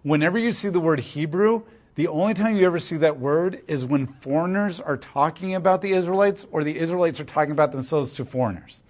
Whenever 0.03 0.38
you 0.38 0.53
see 0.53 0.69
the 0.69 0.79
word 0.79 0.99
Hebrew, 0.99 1.63
the 1.95 2.07
only 2.07 2.33
time 2.33 2.55
you 2.55 2.65
ever 2.65 2.79
see 2.79 2.97
that 2.97 3.19
word 3.19 3.62
is 3.67 3.86
when 3.86 4.07
foreigners 4.07 4.79
are 4.79 4.97
talking 4.97 5.55
about 5.55 5.81
the 5.81 5.91
Israelites 5.91 6.47
or 6.51 6.63
the 6.63 6.77
Israelites 6.77 7.19
are 7.19 7.25
talking 7.25 7.51
about 7.51 7.71
themselves 7.71 8.13
to 8.13 8.25
foreigners. 8.25 8.81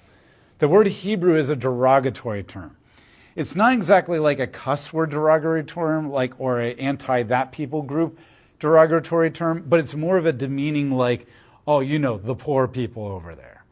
The 0.59 0.67
word 0.67 0.87
Hebrew 0.87 1.35
is 1.35 1.49
a 1.49 1.55
derogatory 1.55 2.43
term. 2.43 2.77
It's 3.35 3.55
not 3.55 3.73
exactly 3.73 4.19
like 4.19 4.39
a 4.39 4.47
cuss 4.47 4.93
word 4.93 5.09
derogatory 5.09 5.63
term, 5.63 6.11
like 6.11 6.39
or 6.39 6.59
an 6.59 6.79
anti 6.79 7.23
that 7.23 7.51
people 7.51 7.81
group 7.81 8.19
derogatory 8.59 9.31
term, 9.31 9.65
but 9.67 9.79
it's 9.79 9.95
more 9.95 10.17
of 10.17 10.25
a 10.25 10.31
demeaning 10.31 10.91
like, 10.91 11.27
oh, 11.67 11.79
you 11.79 11.97
know, 11.97 12.17
the 12.17 12.35
poor 12.35 12.67
people 12.67 13.07
over 13.07 13.33
there. 13.33 13.65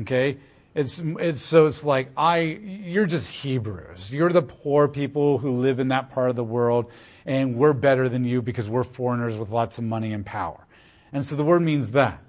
Okay? 0.00 0.36
It's, 0.76 1.00
it's 1.02 1.40
so 1.40 1.64
it's 1.64 1.84
like 1.84 2.10
I 2.18 2.40
you're 2.40 3.06
just 3.06 3.30
Hebrews. 3.30 4.12
You're 4.12 4.30
the 4.30 4.42
poor 4.42 4.88
people 4.88 5.38
who 5.38 5.52
live 5.52 5.80
in 5.80 5.88
that 5.88 6.10
part 6.10 6.28
of 6.28 6.36
the 6.36 6.44
world, 6.44 6.92
and 7.24 7.56
we're 7.56 7.72
better 7.72 8.10
than 8.10 8.24
you 8.24 8.42
because 8.42 8.68
we're 8.68 8.84
foreigners 8.84 9.38
with 9.38 9.48
lots 9.48 9.78
of 9.78 9.84
money 9.84 10.12
and 10.12 10.24
power. 10.26 10.66
And 11.14 11.24
so 11.24 11.34
the 11.34 11.44
word 11.44 11.62
means 11.62 11.92
that. 11.92 12.22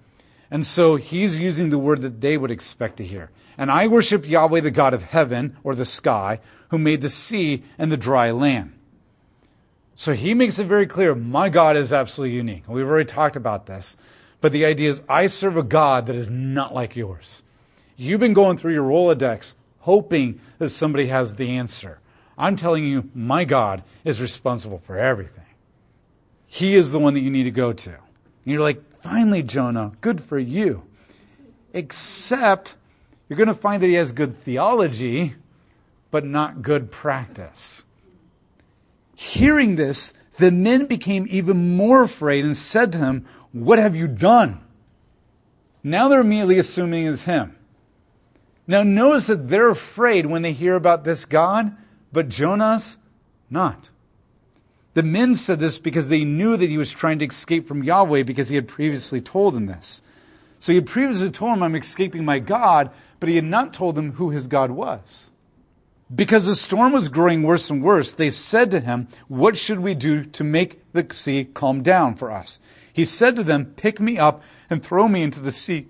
And 0.50 0.66
so 0.66 0.96
he's 0.96 1.38
using 1.38 1.72
the 1.72 1.78
word 1.78 2.02
that 2.04 2.22
they 2.22 2.38
would 2.38 2.50
expect 2.50 2.96
to 2.98 3.04
hear. 3.04 3.32
And 3.58 3.70
I 3.70 3.88
worship 3.88 4.26
Yahweh, 4.26 4.62
the 4.62 4.72
God 4.72 4.94
of 4.94 5.04
heaven, 5.04 5.58
or 5.62 5.76
the 5.76 5.84
sky, 5.84 6.40
who 6.70 6.78
made 6.78 7.02
the 7.02 7.10
sea 7.10 7.64
and 7.78 7.92
the 7.92 7.98
dry 7.98 8.32
land. 8.32 8.80
So 9.94 10.14
he 10.14 10.34
makes 10.34 10.58
it 10.58 10.68
very 10.68 10.88
clear 10.88 11.14
my 11.16 11.50
God 11.50 11.76
is 11.76 11.92
absolutely 11.92 12.38
unique. 12.38 12.64
We've 12.66 12.88
already 12.88 13.12
talked 13.12 13.36
about 13.36 13.66
this. 13.66 13.98
But 14.40 14.54
the 14.54 14.64
idea 14.64 14.90
is, 14.90 15.02
I 15.10 15.26
serve 15.26 15.58
a 15.58 15.64
God 15.64 16.06
that 16.06 16.16
is 16.16 16.30
not 16.30 16.74
like 16.74 16.96
yours. 16.96 17.44
You've 17.98 18.20
been 18.20 18.34
going 18.34 18.58
through 18.58 18.74
your 18.74 18.88
Rolodex 18.88 19.56
hoping 19.80 20.40
that 20.60 20.70
somebody 20.70 21.08
has 21.08 21.36
the 21.36 21.58
answer. 21.58 22.00
I'm 22.38 22.56
telling 22.56 22.86
you, 22.86 23.10
my 23.16 23.44
God 23.44 23.84
is 24.04 24.22
responsible 24.22 24.78
for 24.78 24.98
everything. 24.98 25.44
He 26.46 26.76
is 26.76 26.92
the 26.92 27.00
one 27.00 27.16
that 27.16 27.22
you 27.22 27.32
need 27.32 27.44
to 27.44 27.52
go 27.52 27.74
to. 27.74 27.90
And 27.90 27.98
you're 28.46 28.62
like, 28.62 28.82
finally, 29.02 29.42
Jonah, 29.42 29.94
good 30.00 30.22
for 30.22 30.38
you. 30.38 30.84
Except 31.74 32.76
you're 33.28 33.38
going 33.38 33.48
to 33.48 33.56
find 33.56 33.82
that 33.82 33.88
he 33.88 33.96
has 33.96 34.12
good 34.12 34.38
theology, 34.38 35.36
but 36.12 36.24
not 36.24 36.62
good 36.62 36.92
practice. 36.92 37.84
Hearing 39.16 39.76
this, 39.76 40.14
the 40.38 40.52
men 40.52 40.86
became 40.86 41.26
even 41.30 41.76
more 41.76 42.04
afraid 42.04 42.46
and 42.46 42.56
said 42.56 42.92
to 42.92 43.00
him, 43.00 43.26
What 43.52 43.80
have 43.80 43.96
you 43.96 44.08
done? 44.08 44.62
Now 45.84 46.08
they're 46.08 46.22
immediately 46.22 46.60
assuming 46.60 47.08
it's 47.08 47.26
him. 47.26 47.56
Now 48.68 48.84
notice 48.84 49.28
that 49.28 49.50
they're 49.50 49.70
afraid 49.70 50.26
when 50.26 50.42
they 50.42 50.52
hear 50.52 50.76
about 50.76 51.06
this 51.06 51.26
God, 51.26 51.76
but 52.12 52.30
Jonah's 52.30 52.98
not. 53.50 53.90
The 54.94 55.04
men 55.04 55.36
said 55.36 55.60
this 55.60 55.78
because 55.78 56.10
they 56.10 56.24
knew 56.24 56.58
that 56.58 56.70
he 56.70 56.78
was 56.78 56.92
trying 56.92 57.20
to 57.20 57.26
escape 57.26 57.68
from 57.68 57.84
Yahweh 57.84 58.24
because 58.24 58.50
he 58.50 58.56
had 58.56 58.68
previously 58.68 59.22
told 59.22 59.54
them 59.54 59.68
this. 59.68 60.02
So 60.60 60.72
he 60.72 60.78
had 60.78 60.88
previously 60.88 61.30
told 61.30 61.54
him, 61.54 61.64
I'm 61.64 61.76
escaping 61.76 62.26
my 62.26 62.40
God, 62.40 62.90
but 63.20 63.30
he 63.30 63.36
had 63.36 63.46
not 63.46 63.74
told 63.74 63.96
them 63.96 64.14
who 64.14 64.32
his 64.32 64.48
God 64.48 64.72
was. 64.72 65.32
Because 66.14 66.46
the 66.46 66.56
storm 66.56 66.94
was 66.94 67.10
growing 67.10 67.44
worse 67.44 67.70
and 67.70 67.84
worse, 67.84 68.12
they 68.12 68.30
said 68.30 68.72
to 68.72 68.80
him, 68.80 69.08
What 69.28 69.58
should 69.58 69.82
we 69.82 69.94
do 69.94 70.24
to 70.24 70.44
make 70.44 70.82
the 70.94 71.06
sea 71.12 71.46
calm 71.46 71.84
down 71.84 72.16
for 72.16 72.32
us? 72.32 72.60
He 72.92 73.06
said 73.06 73.36
to 73.36 73.44
them, 73.44 73.74
Pick 73.76 74.00
me 74.00 74.18
up 74.18 74.42
and 74.70 74.82
throw 74.82 75.08
me 75.08 75.22
into 75.22 75.42
the 75.42 75.52
sea 75.52 75.88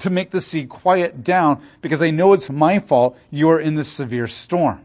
to 0.00 0.10
make 0.10 0.30
the 0.30 0.40
sea 0.40 0.66
quiet 0.66 1.22
down, 1.22 1.62
because 1.80 2.00
they 2.00 2.10
know 2.10 2.32
it's 2.32 2.50
my 2.50 2.78
fault 2.78 3.16
you 3.30 3.48
are 3.50 3.60
in 3.60 3.74
this 3.74 3.88
severe 3.88 4.26
storm. 4.26 4.80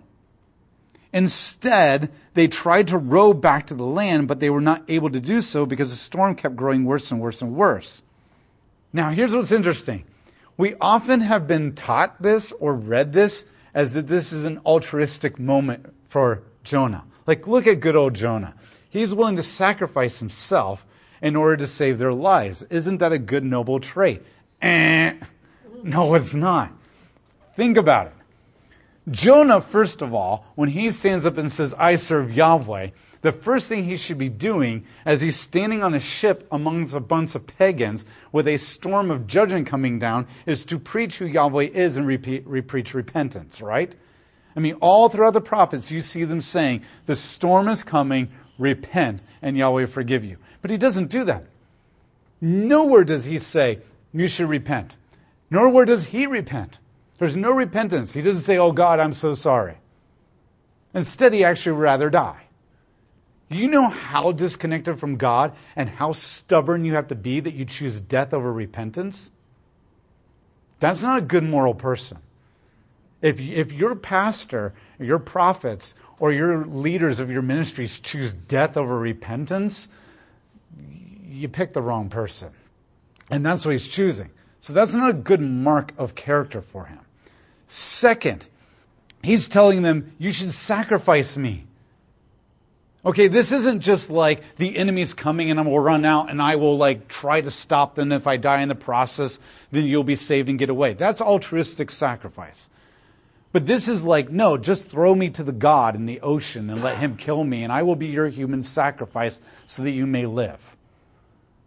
Instead, 1.13 2.11
they 2.33 2.47
tried 2.47 2.87
to 2.89 2.97
row 2.97 3.33
back 3.33 3.67
to 3.67 3.73
the 3.73 3.85
land, 3.85 4.27
but 4.27 4.39
they 4.39 4.49
were 4.49 4.61
not 4.61 4.83
able 4.89 5.09
to 5.09 5.19
do 5.19 5.39
so 5.39 5.65
because 5.65 5.89
the 5.89 5.95
storm 5.95 6.35
kept 6.35 6.57
growing 6.57 6.83
worse 6.83 7.09
and 7.09 7.21
worse 7.21 7.41
and 7.41 7.55
worse. 7.55 8.03
Now, 8.91 9.09
here's 9.09 9.33
what's 9.33 9.53
interesting. 9.53 10.03
We 10.57 10.75
often 10.79 11.21
have 11.21 11.47
been 11.47 11.73
taught 11.73 12.21
this 12.21 12.51
or 12.53 12.73
read 12.73 13.13
this 13.13 13.45
as 13.73 13.93
that 13.93 14.07
this 14.07 14.31
is 14.31 14.45
an 14.45 14.59
altruistic 14.65 15.39
moment 15.39 15.93
for 16.07 16.43
Jonah. 16.63 17.03
Like, 17.27 17.47
look 17.47 17.67
at 17.67 17.79
good 17.79 17.95
old 17.95 18.13
Jonah. 18.13 18.53
He's 18.89 19.15
willing 19.15 19.35
to 19.35 19.43
sacrifice 19.43 20.19
himself 20.19 20.85
in 21.21 21.35
order 21.35 21.57
to 21.57 21.67
save 21.67 21.97
their 21.97 22.13
lives. 22.13 22.63
Isn't 22.63 22.97
that 22.97 23.11
a 23.11 23.17
good, 23.17 23.43
noble 23.43 23.79
trait? 23.79 24.21
Eh, 24.65 25.13
no, 25.83 26.15
it's 26.15 26.33
not. 26.33 26.71
Think 27.55 27.77
about 27.77 28.07
it. 28.07 28.13
Jonah, 29.11 29.61
first 29.61 30.01
of 30.01 30.15
all, 30.15 30.43
when 30.55 30.69
he 30.69 30.89
stands 30.89 31.27
up 31.27 31.37
and 31.37 31.51
says, 31.51 31.75
I 31.77 31.93
serve 31.95 32.33
Yahweh, 32.33 32.89
the 33.21 33.31
first 33.31 33.69
thing 33.69 33.83
he 33.83 33.95
should 33.95 34.17
be 34.17 34.29
doing 34.29 34.87
as 35.05 35.21
he's 35.21 35.39
standing 35.39 35.83
on 35.83 35.93
a 35.93 35.99
ship 35.99 36.47
amongst 36.51 36.95
a 36.95 36.99
bunch 36.99 37.35
of 37.35 37.45
pagans 37.45 38.05
with 38.31 38.47
a 38.47 38.57
storm 38.57 39.11
of 39.11 39.27
judgment 39.27 39.67
coming 39.67 39.99
down 39.99 40.25
is 40.47 40.65
to 40.65 40.79
preach 40.79 41.19
who 41.19 41.27
Yahweh 41.27 41.65
is 41.65 41.95
and 41.97 42.67
preach 42.67 42.93
repentance, 42.95 43.61
right? 43.61 43.95
I 44.55 44.59
mean, 44.61 44.75
all 44.81 45.09
throughout 45.09 45.33
the 45.33 45.41
prophets, 45.41 45.91
you 45.91 46.01
see 46.01 46.23
them 46.23 46.41
saying, 46.41 46.81
The 47.05 47.15
storm 47.15 47.67
is 47.67 47.83
coming, 47.83 48.29
repent, 48.57 49.21
and 49.43 49.55
Yahweh 49.55 49.85
forgive 49.85 50.25
you. 50.25 50.37
But 50.63 50.71
he 50.71 50.77
doesn't 50.77 51.11
do 51.11 51.23
that. 51.25 51.45
Nowhere 52.41 53.03
does 53.03 53.25
he 53.25 53.37
say, 53.37 53.79
You 54.15 54.27
should 54.27 54.47
repent. 54.47 54.95
Nor 55.51 55.69
where 55.69 55.83
does 55.83 56.05
he 56.05 56.25
repent. 56.25 56.79
There's 57.17 57.35
no 57.35 57.51
repentance. 57.51 58.13
He 58.13 58.21
doesn't 58.21 58.43
say, 58.43 58.57
Oh 58.57 58.71
God, 58.71 58.99
I'm 58.99 59.13
so 59.13 59.33
sorry. 59.33 59.75
Instead, 60.93 61.33
he 61.33 61.43
actually 61.43 61.73
would 61.73 61.81
rather 61.81 62.09
die. 62.09 62.43
You 63.49 63.67
know 63.67 63.89
how 63.89 64.31
disconnected 64.31 64.99
from 64.99 65.17
God 65.17 65.53
and 65.75 65.89
how 65.89 66.13
stubborn 66.13 66.85
you 66.85 66.95
have 66.95 67.09
to 67.09 67.15
be 67.15 67.41
that 67.41 67.53
you 67.53 67.65
choose 67.65 67.99
death 67.99 68.33
over 68.33 68.51
repentance? 68.51 69.31
That's 70.79 71.03
not 71.03 71.19
a 71.19 71.21
good 71.21 71.43
moral 71.43 71.75
person. 71.75 72.19
If, 73.21 73.41
if 73.41 73.73
your 73.73 73.95
pastor, 73.95 74.73
your 74.97 75.19
prophets, 75.19 75.95
or 76.19 76.31
your 76.31 76.65
leaders 76.65 77.19
of 77.19 77.29
your 77.29 77.41
ministries 77.41 77.99
choose 77.99 78.33
death 78.33 78.77
over 78.77 78.97
repentance, 78.97 79.89
you 81.27 81.49
pick 81.49 81.73
the 81.73 81.81
wrong 81.81 82.07
person. 82.09 82.51
And 83.29 83.45
that's 83.45 83.65
what 83.65 83.71
he's 83.71 83.87
choosing. 83.87 84.29
So 84.59 84.73
that's 84.73 84.93
not 84.93 85.09
a 85.09 85.13
good 85.13 85.41
mark 85.41 85.93
of 85.97 86.15
character 86.15 86.61
for 86.61 86.85
him. 86.85 86.99
Second, 87.67 88.47
he's 89.23 89.47
telling 89.47 89.81
them, 89.81 90.13
You 90.17 90.31
should 90.31 90.51
sacrifice 90.51 91.37
me. 91.37 91.65
Okay, 93.05 93.27
this 93.27 93.51
isn't 93.51 93.81
just 93.81 94.09
like 94.09 94.55
the 94.55 94.75
enemy's 94.75 95.13
coming 95.13 95.51
and 95.51 95.59
I 95.59 95.63
will 95.63 95.79
run 95.79 96.05
out 96.05 96.31
and 96.31 96.41
I 96.41 96.55
will 96.55 96.75
like 96.75 97.07
try 97.07 97.39
to 97.39 97.51
stop 97.51 97.93
them. 97.93 98.11
If 98.11 98.25
I 98.25 98.37
die 98.37 98.61
in 98.61 98.67
the 98.67 98.73
process, 98.73 99.39
then 99.69 99.85
you'll 99.85 100.03
be 100.03 100.15
saved 100.15 100.49
and 100.49 100.57
get 100.57 100.71
away. 100.71 100.93
That's 100.93 101.21
altruistic 101.21 101.91
sacrifice. 101.91 102.67
But 103.51 103.67
this 103.67 103.87
is 103.87 104.03
like, 104.03 104.31
no, 104.31 104.57
just 104.57 104.89
throw 104.89 105.13
me 105.13 105.29
to 105.29 105.43
the 105.43 105.51
God 105.51 105.95
in 105.95 106.07
the 106.07 106.19
ocean 106.21 106.69
and 106.69 106.83
let 106.83 106.97
him 106.97 107.15
kill 107.15 107.43
me, 107.43 107.63
and 107.63 107.71
I 107.71 107.83
will 107.83 107.95
be 107.95 108.07
your 108.07 108.27
human 108.27 108.63
sacrifice 108.63 109.39
so 109.65 109.83
that 109.83 109.91
you 109.91 110.05
may 110.05 110.25
live. 110.25 110.74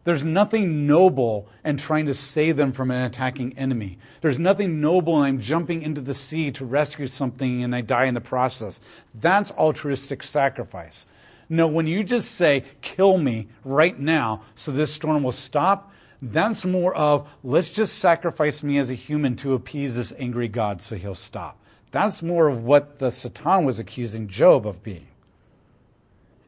There's 0.08 0.24
nothing 0.24 0.86
noble 0.86 1.50
in 1.66 1.76
trying 1.76 2.06
to 2.06 2.14
save 2.14 2.56
them 2.56 2.72
from 2.72 2.90
an 2.90 3.02
attacking 3.02 3.58
enemy. 3.58 3.98
There's 4.22 4.38
nothing 4.38 4.80
noble 4.80 5.18
in 5.18 5.28
I'm 5.28 5.38
jumping 5.38 5.82
into 5.82 6.00
the 6.00 6.14
sea 6.14 6.50
to 6.52 6.64
rescue 6.64 7.06
something 7.06 7.62
and 7.62 7.76
I 7.76 7.82
die 7.82 8.06
in 8.06 8.14
the 8.14 8.22
process. 8.22 8.80
That's 9.14 9.52
altruistic 9.52 10.22
sacrifice. 10.22 11.06
No, 11.50 11.68
when 11.68 11.86
you 11.86 12.02
just 12.02 12.36
say, 12.36 12.64
kill 12.80 13.18
me 13.18 13.48
right 13.64 13.98
now 13.98 14.44
so 14.54 14.72
this 14.72 14.94
storm 14.94 15.24
will 15.24 15.30
stop, 15.30 15.92
that's 16.22 16.64
more 16.64 16.94
of, 16.94 17.28
let's 17.44 17.70
just 17.70 17.98
sacrifice 17.98 18.62
me 18.62 18.78
as 18.78 18.88
a 18.88 18.94
human 18.94 19.36
to 19.36 19.52
appease 19.52 19.94
this 19.94 20.14
angry 20.18 20.48
God 20.48 20.80
so 20.80 20.96
he'll 20.96 21.14
stop. 21.14 21.58
That's 21.90 22.22
more 22.22 22.48
of 22.48 22.64
what 22.64 22.98
the 22.98 23.10
Satan 23.10 23.66
was 23.66 23.78
accusing 23.78 24.26
Job 24.26 24.66
of 24.66 24.82
being. 24.82 25.08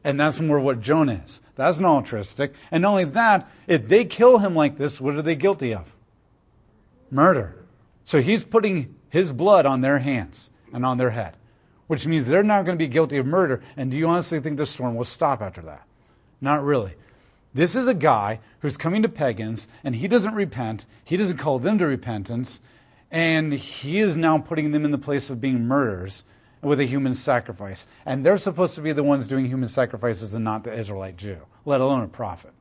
And 0.03 0.19
that's 0.19 0.39
more 0.39 0.59
what 0.59 0.81
Jonah 0.81 1.21
is. 1.23 1.41
That's 1.55 1.79
an 1.79 1.85
altruistic. 1.85 2.55
And 2.71 2.81
not 2.81 2.91
only 2.91 3.05
that, 3.05 3.49
if 3.67 3.87
they 3.87 4.05
kill 4.05 4.39
him 4.39 4.55
like 4.55 4.77
this, 4.77 4.99
what 4.99 5.15
are 5.15 5.21
they 5.21 5.35
guilty 5.35 5.73
of? 5.73 5.93
Murder. 7.11 7.55
So 8.03 8.21
he's 8.21 8.43
putting 8.43 8.95
his 9.09 9.31
blood 9.31 9.65
on 9.65 9.81
their 9.81 9.99
hands 9.99 10.49
and 10.73 10.85
on 10.85 10.97
their 10.97 11.11
head 11.11 11.37
which 11.91 12.07
means 12.07 12.25
they're 12.25 12.41
not 12.41 12.63
going 12.63 12.77
to 12.77 12.81
be 12.81 12.87
guilty 12.87 13.17
of 13.17 13.25
murder. 13.25 13.61
And 13.75 13.91
do 13.91 13.97
you 13.97 14.07
honestly 14.07 14.39
think 14.39 14.55
the 14.55 14.65
storm 14.65 14.95
will 14.95 15.03
stop 15.03 15.41
after 15.41 15.61
that? 15.63 15.85
Not 16.39 16.63
really. 16.63 16.93
This 17.53 17.75
is 17.75 17.89
a 17.89 17.93
guy 17.93 18.39
who's 18.59 18.77
coming 18.77 19.01
to 19.01 19.09
pagans 19.09 19.67
and 19.83 19.93
he 19.93 20.07
doesn't 20.07 20.33
repent. 20.33 20.85
He 21.03 21.17
doesn't 21.17 21.35
call 21.35 21.59
them 21.59 21.79
to 21.79 21.85
repentance. 21.85 22.61
And 23.11 23.51
he 23.51 23.99
is 23.99 24.15
now 24.15 24.37
putting 24.37 24.71
them 24.71 24.85
in 24.85 24.91
the 24.91 24.97
place 24.97 25.29
of 25.29 25.41
being 25.41 25.67
murderers 25.67 26.23
with 26.61 26.79
a 26.79 26.85
human 26.85 27.13
sacrifice. 27.13 27.87
And 28.05 28.25
they're 28.25 28.37
supposed 28.37 28.75
to 28.75 28.81
be 28.81 28.91
the 28.91 29.03
ones 29.03 29.27
doing 29.27 29.45
human 29.45 29.69
sacrifices 29.69 30.33
and 30.33 30.43
not 30.43 30.63
the 30.63 30.73
Israelite 30.73 31.17
Jew, 31.17 31.39
let 31.65 31.81
alone 31.81 32.03
a 32.03 32.07
prophet. 32.07 32.51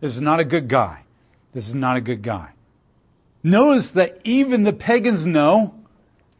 This 0.00 0.14
is 0.14 0.20
not 0.20 0.40
a 0.40 0.44
good 0.44 0.68
guy. 0.68 1.04
This 1.52 1.68
is 1.68 1.74
not 1.74 1.96
a 1.96 2.00
good 2.00 2.22
guy. 2.22 2.50
Notice 3.42 3.90
that 3.92 4.20
even 4.24 4.62
the 4.62 4.72
pagans 4.72 5.26
know 5.26 5.74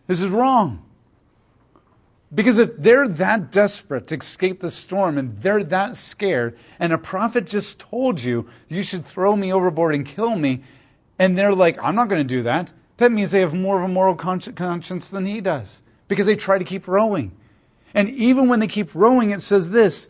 this 0.07 0.21
is 0.21 0.31
wrong. 0.31 0.85
Because 2.35 2.57
if 2.57 2.77
they're 2.79 3.09
that 3.09 3.53
desperate 3.53 4.07
to 4.07 4.17
escape 4.17 4.61
the 4.61 4.71
storm 4.71 5.19
and 5.19 5.37
they're 5.39 5.65
that 5.65 5.99
scared, 5.99 6.57
and 6.79 6.93
a 6.93 6.99
prophet 6.99 7.47
just 7.47 7.79
told 7.79 8.23
you, 8.23 8.49
you 8.69 8.83
should 8.83 9.05
throw 9.05 9.37
me 9.37 9.53
overboard 9.53 9.95
and 9.95 10.07
kill 10.07 10.37
me, 10.37 10.63
and 11.19 11.37
they're 11.37 11.55
like, 11.55 11.79
I'm 11.83 11.95
not 11.95 12.09
going 12.09 12.27
to 12.27 12.35
do 12.35 12.43
that, 12.45 12.73
that 12.97 13.13
means 13.13 13.33
they 13.33 13.41
have 13.41 13.53
more 13.53 13.83
of 13.83 13.85
a 13.85 13.93
moral 13.93 14.15
conscience 14.15 15.11
than 15.11 15.27
he 15.27 15.43
does. 15.43 15.83
Because 16.13 16.27
they 16.27 16.37
try 16.37 16.59
to 16.59 16.65
keep 16.65 16.87
rowing. 16.87 17.33
And 17.95 18.11
even 18.11 18.47
when 18.47 18.61
they 18.61 18.67
keep 18.67 18.95
rowing, 18.95 19.31
it 19.31 19.41
says 19.41 19.71
this. 19.71 20.09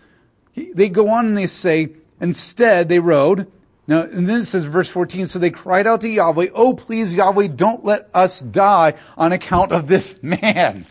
They 0.57 0.89
go 0.89 1.09
on 1.11 1.27
and 1.27 1.39
they 1.39 1.47
say, 1.47 1.91
instead, 2.21 2.89
they 2.89 2.99
rowed. 2.99 3.47
Now, 3.87 4.03
and 4.03 4.29
then 4.29 4.41
it 4.41 4.47
says, 4.47 4.65
verse 4.65 4.89
14, 4.89 5.29
so 5.29 5.39
they 5.39 5.53
cried 5.53 5.87
out 5.87 6.01
to 6.01 6.09
Yahweh, 6.09 6.49
Oh, 6.55 6.75
please, 6.75 7.15
Yahweh, 7.15 7.47
don't 7.47 7.85
let 7.85 8.11
us 8.13 8.41
die 8.41 8.95
on 9.17 9.31
account 9.31 9.71
of 9.71 9.87
this 9.87 10.21
man. 10.25 10.87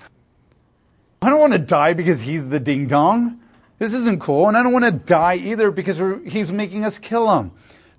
I 1.22 1.30
don't 1.30 1.42
want 1.42 1.52
to 1.52 1.60
die 1.60 1.94
because 1.94 2.22
he's 2.22 2.48
the 2.48 2.62
ding 2.62 2.88
dong. 2.88 3.42
This 3.80 3.94
isn't 3.94 4.22
cool. 4.22 4.48
And 4.48 4.56
I 4.56 4.64
don't 4.64 4.72
want 4.72 4.86
to 4.86 4.92
die 4.92 5.36
either 5.36 5.72
because 5.72 6.02
he's 6.26 6.54
making 6.54 6.86
us 6.86 6.98
kill 6.98 7.38
him. 7.38 7.52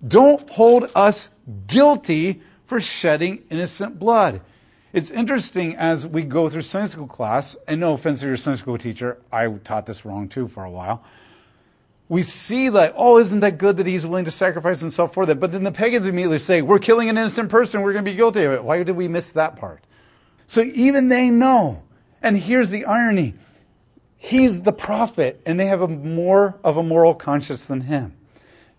Don't 0.09 0.49
hold 0.49 0.91
us 0.95 1.29
guilty 1.67 2.41
for 2.65 2.81
shedding 2.81 3.45
innocent 3.51 3.99
blood. 3.99 4.41
It's 4.93 5.11
interesting 5.11 5.77
as 5.77 6.07
we 6.07 6.23
go 6.23 6.49
through 6.49 6.63
Sunday 6.63 6.89
school 6.89 7.07
class, 7.07 7.57
and 7.67 7.81
no 7.81 7.95
offense 7.95 8.21
to 8.21 8.27
your 8.27 8.37
Sunday 8.37 8.59
school 8.59 8.77
teacher, 8.77 9.19
I 9.33 9.49
taught 9.49 9.87
this 9.87 10.05
wrong 10.05 10.29
too 10.29 10.49
for 10.49 10.65
a 10.65 10.71
while. 10.71 11.03
We 12.09 12.23
see 12.23 12.69
that, 12.69 12.93
oh, 12.97 13.19
isn't 13.19 13.41
that 13.41 13.57
good 13.57 13.79
that 13.79 13.87
he's 13.87 14.07
willing 14.07 14.27
to 14.27 14.31
sacrifice 14.31 14.81
himself 14.81 15.15
for 15.15 15.25
that? 15.25 15.37
But 15.37 15.53
then 15.53 15.63
the 15.63 15.73
pagans 15.73 16.07
immediately 16.07 16.39
say, 16.39 16.61
we're 16.61 16.79
killing 16.79 17.09
an 17.09 17.17
innocent 17.17 17.49
person, 17.49 17.81
we're 17.81 17.95
going 17.95 18.05
to 18.05 18.11
be 18.11 18.17
guilty 18.17 18.43
of 18.43 18.53
it. 18.53 18.63
Why 18.63 18.83
did 18.83 18.97
we 18.97 19.09
miss 19.09 19.33
that 19.33 19.57
part? 19.57 19.83
So 20.47 20.63
even 20.63 21.09
they 21.09 21.31
know 21.31 21.83
and 22.23 22.39
here's 22.39 22.71
the 22.71 22.85
irony 22.85 23.35
He's 24.17 24.63
the 24.63 24.73
prophet, 24.73 25.41
and 25.45 25.59
they 25.59 25.67
have 25.67 25.83
a 25.83 25.89
more 25.89 26.57
of 26.63 26.77
a 26.77 26.83
moral 26.85 27.13
conscience 27.13 27.67
than 27.67 27.81
him. 27.81 28.15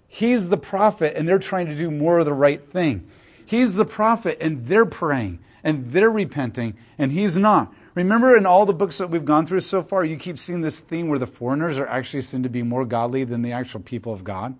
He's 0.07 0.47
the 0.47 0.57
prophet, 0.57 1.17
and 1.17 1.27
they're 1.27 1.37
trying 1.37 1.65
to 1.65 1.75
do 1.75 1.91
more 1.91 2.19
of 2.19 2.25
the 2.25 2.33
right 2.33 2.65
thing. 2.71 3.05
He's 3.45 3.73
the 3.73 3.83
prophet, 3.83 4.37
and 4.39 4.65
they're 4.67 4.85
praying, 4.85 5.39
and 5.63 5.91
they're 5.91 6.11
repenting, 6.11 6.75
and 6.97 7.11
he's 7.11 7.37
not. 7.37 7.73
Remember 7.95 8.35
in 8.35 8.45
all 8.45 8.65
the 8.65 8.73
books 8.73 8.97
that 8.97 9.09
we've 9.09 9.25
gone 9.25 9.45
through 9.45 9.61
so 9.61 9.83
far, 9.83 10.03
you 10.03 10.17
keep 10.17 10.39
seeing 10.39 10.61
this 10.61 10.79
theme 10.79 11.07
where 11.07 11.19
the 11.19 11.27
foreigners 11.27 11.77
are 11.77 11.87
actually 11.87 12.21
seen 12.21 12.43
to 12.43 12.49
be 12.49 12.63
more 12.63 12.85
godly 12.85 13.23
than 13.23 13.43
the 13.43 13.51
actual 13.51 13.79
people 13.79 14.11
of 14.11 14.23
God? 14.23 14.55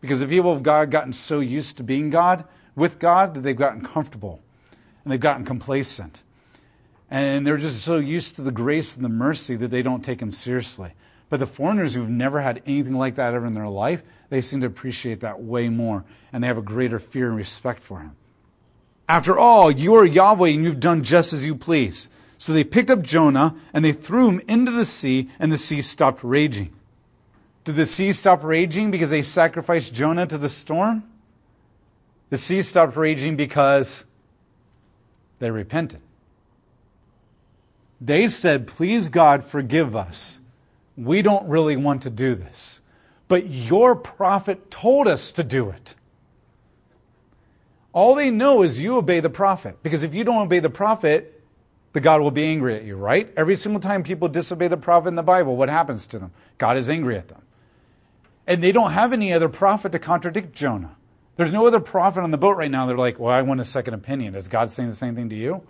Because 0.00 0.20
the 0.20 0.26
people 0.26 0.52
of 0.52 0.62
God 0.62 0.90
gotten 0.90 1.12
so 1.12 1.40
used 1.40 1.78
to 1.78 1.82
being 1.82 2.10
God, 2.10 2.44
with 2.76 2.98
God, 2.98 3.34
that 3.34 3.40
they've 3.40 3.56
gotten 3.56 3.82
comfortable 3.82 4.40
and 5.04 5.12
they've 5.12 5.20
gotten 5.20 5.44
complacent. 5.44 6.22
And 7.10 7.46
they're 7.46 7.56
just 7.56 7.82
so 7.82 7.98
used 7.98 8.36
to 8.36 8.42
the 8.42 8.52
grace 8.52 8.94
and 8.94 9.04
the 9.04 9.08
mercy 9.08 9.56
that 9.56 9.68
they 9.68 9.82
don't 9.82 10.04
take 10.04 10.22
him 10.22 10.30
seriously. 10.30 10.92
But 11.28 11.40
the 11.40 11.46
foreigners 11.46 11.94
who've 11.94 12.08
never 12.08 12.40
had 12.40 12.62
anything 12.66 12.94
like 12.94 13.16
that 13.16 13.34
ever 13.34 13.46
in 13.46 13.52
their 13.52 13.68
life, 13.68 14.02
they 14.28 14.40
seem 14.40 14.60
to 14.60 14.66
appreciate 14.66 15.20
that 15.20 15.42
way 15.42 15.68
more. 15.68 16.04
And 16.32 16.42
they 16.42 16.48
have 16.48 16.58
a 16.58 16.62
greater 16.62 16.98
fear 16.98 17.28
and 17.28 17.36
respect 17.36 17.80
for 17.80 18.00
him. 18.00 18.16
After 19.10 19.36
all, 19.36 19.72
you 19.72 19.96
are 19.96 20.06
Yahweh 20.06 20.50
and 20.50 20.62
you've 20.62 20.78
done 20.78 21.02
just 21.02 21.32
as 21.32 21.44
you 21.44 21.56
please. 21.56 22.10
So 22.38 22.52
they 22.52 22.62
picked 22.62 22.90
up 22.90 23.02
Jonah 23.02 23.56
and 23.74 23.84
they 23.84 23.90
threw 23.90 24.28
him 24.28 24.40
into 24.46 24.70
the 24.70 24.84
sea, 24.84 25.28
and 25.40 25.50
the 25.50 25.58
sea 25.58 25.82
stopped 25.82 26.22
raging. 26.22 26.72
Did 27.64 27.74
the 27.74 27.86
sea 27.86 28.12
stop 28.12 28.44
raging 28.44 28.92
because 28.92 29.10
they 29.10 29.22
sacrificed 29.22 29.92
Jonah 29.92 30.28
to 30.28 30.38
the 30.38 30.48
storm? 30.48 31.02
The 32.28 32.38
sea 32.38 32.62
stopped 32.62 32.96
raging 32.96 33.34
because 33.34 34.04
they 35.40 35.50
repented. 35.50 36.02
They 38.00 38.28
said, 38.28 38.68
Please, 38.68 39.08
God, 39.08 39.42
forgive 39.42 39.96
us. 39.96 40.40
We 40.96 41.20
don't 41.20 41.48
really 41.48 41.74
want 41.74 42.02
to 42.02 42.10
do 42.10 42.36
this. 42.36 42.80
But 43.26 43.50
your 43.50 43.96
prophet 43.96 44.70
told 44.70 45.08
us 45.08 45.32
to 45.32 45.42
do 45.42 45.68
it. 45.70 45.96
All 47.92 48.14
they 48.14 48.30
know 48.30 48.62
is 48.62 48.78
you 48.78 48.96
obey 48.96 49.20
the 49.20 49.30
prophet. 49.30 49.82
Because 49.82 50.02
if 50.02 50.14
you 50.14 50.24
don't 50.24 50.42
obey 50.42 50.60
the 50.60 50.70
prophet, 50.70 51.42
the 51.92 52.00
God 52.00 52.20
will 52.20 52.30
be 52.30 52.44
angry 52.44 52.76
at 52.76 52.84
you, 52.84 52.96
right? 52.96 53.32
Every 53.36 53.56
single 53.56 53.80
time 53.80 54.02
people 54.02 54.28
disobey 54.28 54.68
the 54.68 54.76
prophet 54.76 55.08
in 55.08 55.16
the 55.16 55.22
Bible, 55.22 55.56
what 55.56 55.68
happens 55.68 56.06
to 56.08 56.18
them? 56.18 56.30
God 56.58 56.76
is 56.76 56.88
angry 56.88 57.16
at 57.16 57.28
them. 57.28 57.42
And 58.46 58.62
they 58.62 58.72
don't 58.72 58.92
have 58.92 59.12
any 59.12 59.32
other 59.32 59.48
prophet 59.48 59.92
to 59.92 59.98
contradict 59.98 60.54
Jonah. 60.54 60.96
There's 61.36 61.52
no 61.52 61.66
other 61.66 61.80
prophet 61.80 62.22
on 62.22 62.30
the 62.30 62.38
boat 62.38 62.56
right 62.56 62.70
now. 62.70 62.86
They're 62.86 62.96
like, 62.96 63.18
well, 63.18 63.32
I 63.32 63.42
want 63.42 63.60
a 63.60 63.64
second 63.64 63.94
opinion. 63.94 64.34
Is 64.34 64.48
God 64.48 64.70
saying 64.70 64.90
the 64.90 64.96
same 64.96 65.16
thing 65.16 65.30
to 65.30 65.36
you? 65.36 65.62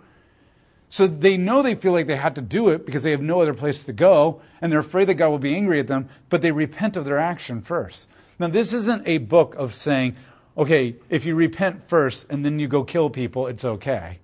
So 0.89 1.07
they 1.07 1.37
know 1.37 1.61
they 1.61 1.75
feel 1.75 1.93
like 1.93 2.07
they 2.07 2.17
had 2.17 2.35
to 2.35 2.41
do 2.41 2.69
it 2.69 2.85
because 2.85 3.03
they 3.03 3.11
have 3.11 3.21
no 3.21 3.41
other 3.41 3.53
place 3.53 3.85
to 3.85 3.93
go, 3.93 4.41
and 4.59 4.69
they're 4.69 4.79
afraid 4.79 5.05
that 5.05 5.13
God 5.13 5.29
will 5.29 5.39
be 5.39 5.55
angry 5.55 5.79
at 5.79 5.87
them, 5.87 6.09
but 6.27 6.41
they 6.41 6.51
repent 6.51 6.97
of 6.97 7.05
their 7.05 7.17
action 7.17 7.61
first. 7.61 8.09
Now, 8.37 8.47
this 8.47 8.73
isn't 8.73 9.07
a 9.07 9.19
book 9.19 9.55
of 9.55 9.73
saying, 9.73 10.17
okay, 10.57 10.95
if 11.09 11.25
you 11.25 11.35
repent 11.35 11.87
first 11.87 12.31
and 12.31 12.45
then 12.45 12.59
you 12.59 12.67
go 12.67 12.83
kill 12.83 13.09
people, 13.09 13.47
it's 13.47 13.65
okay. 13.65 14.19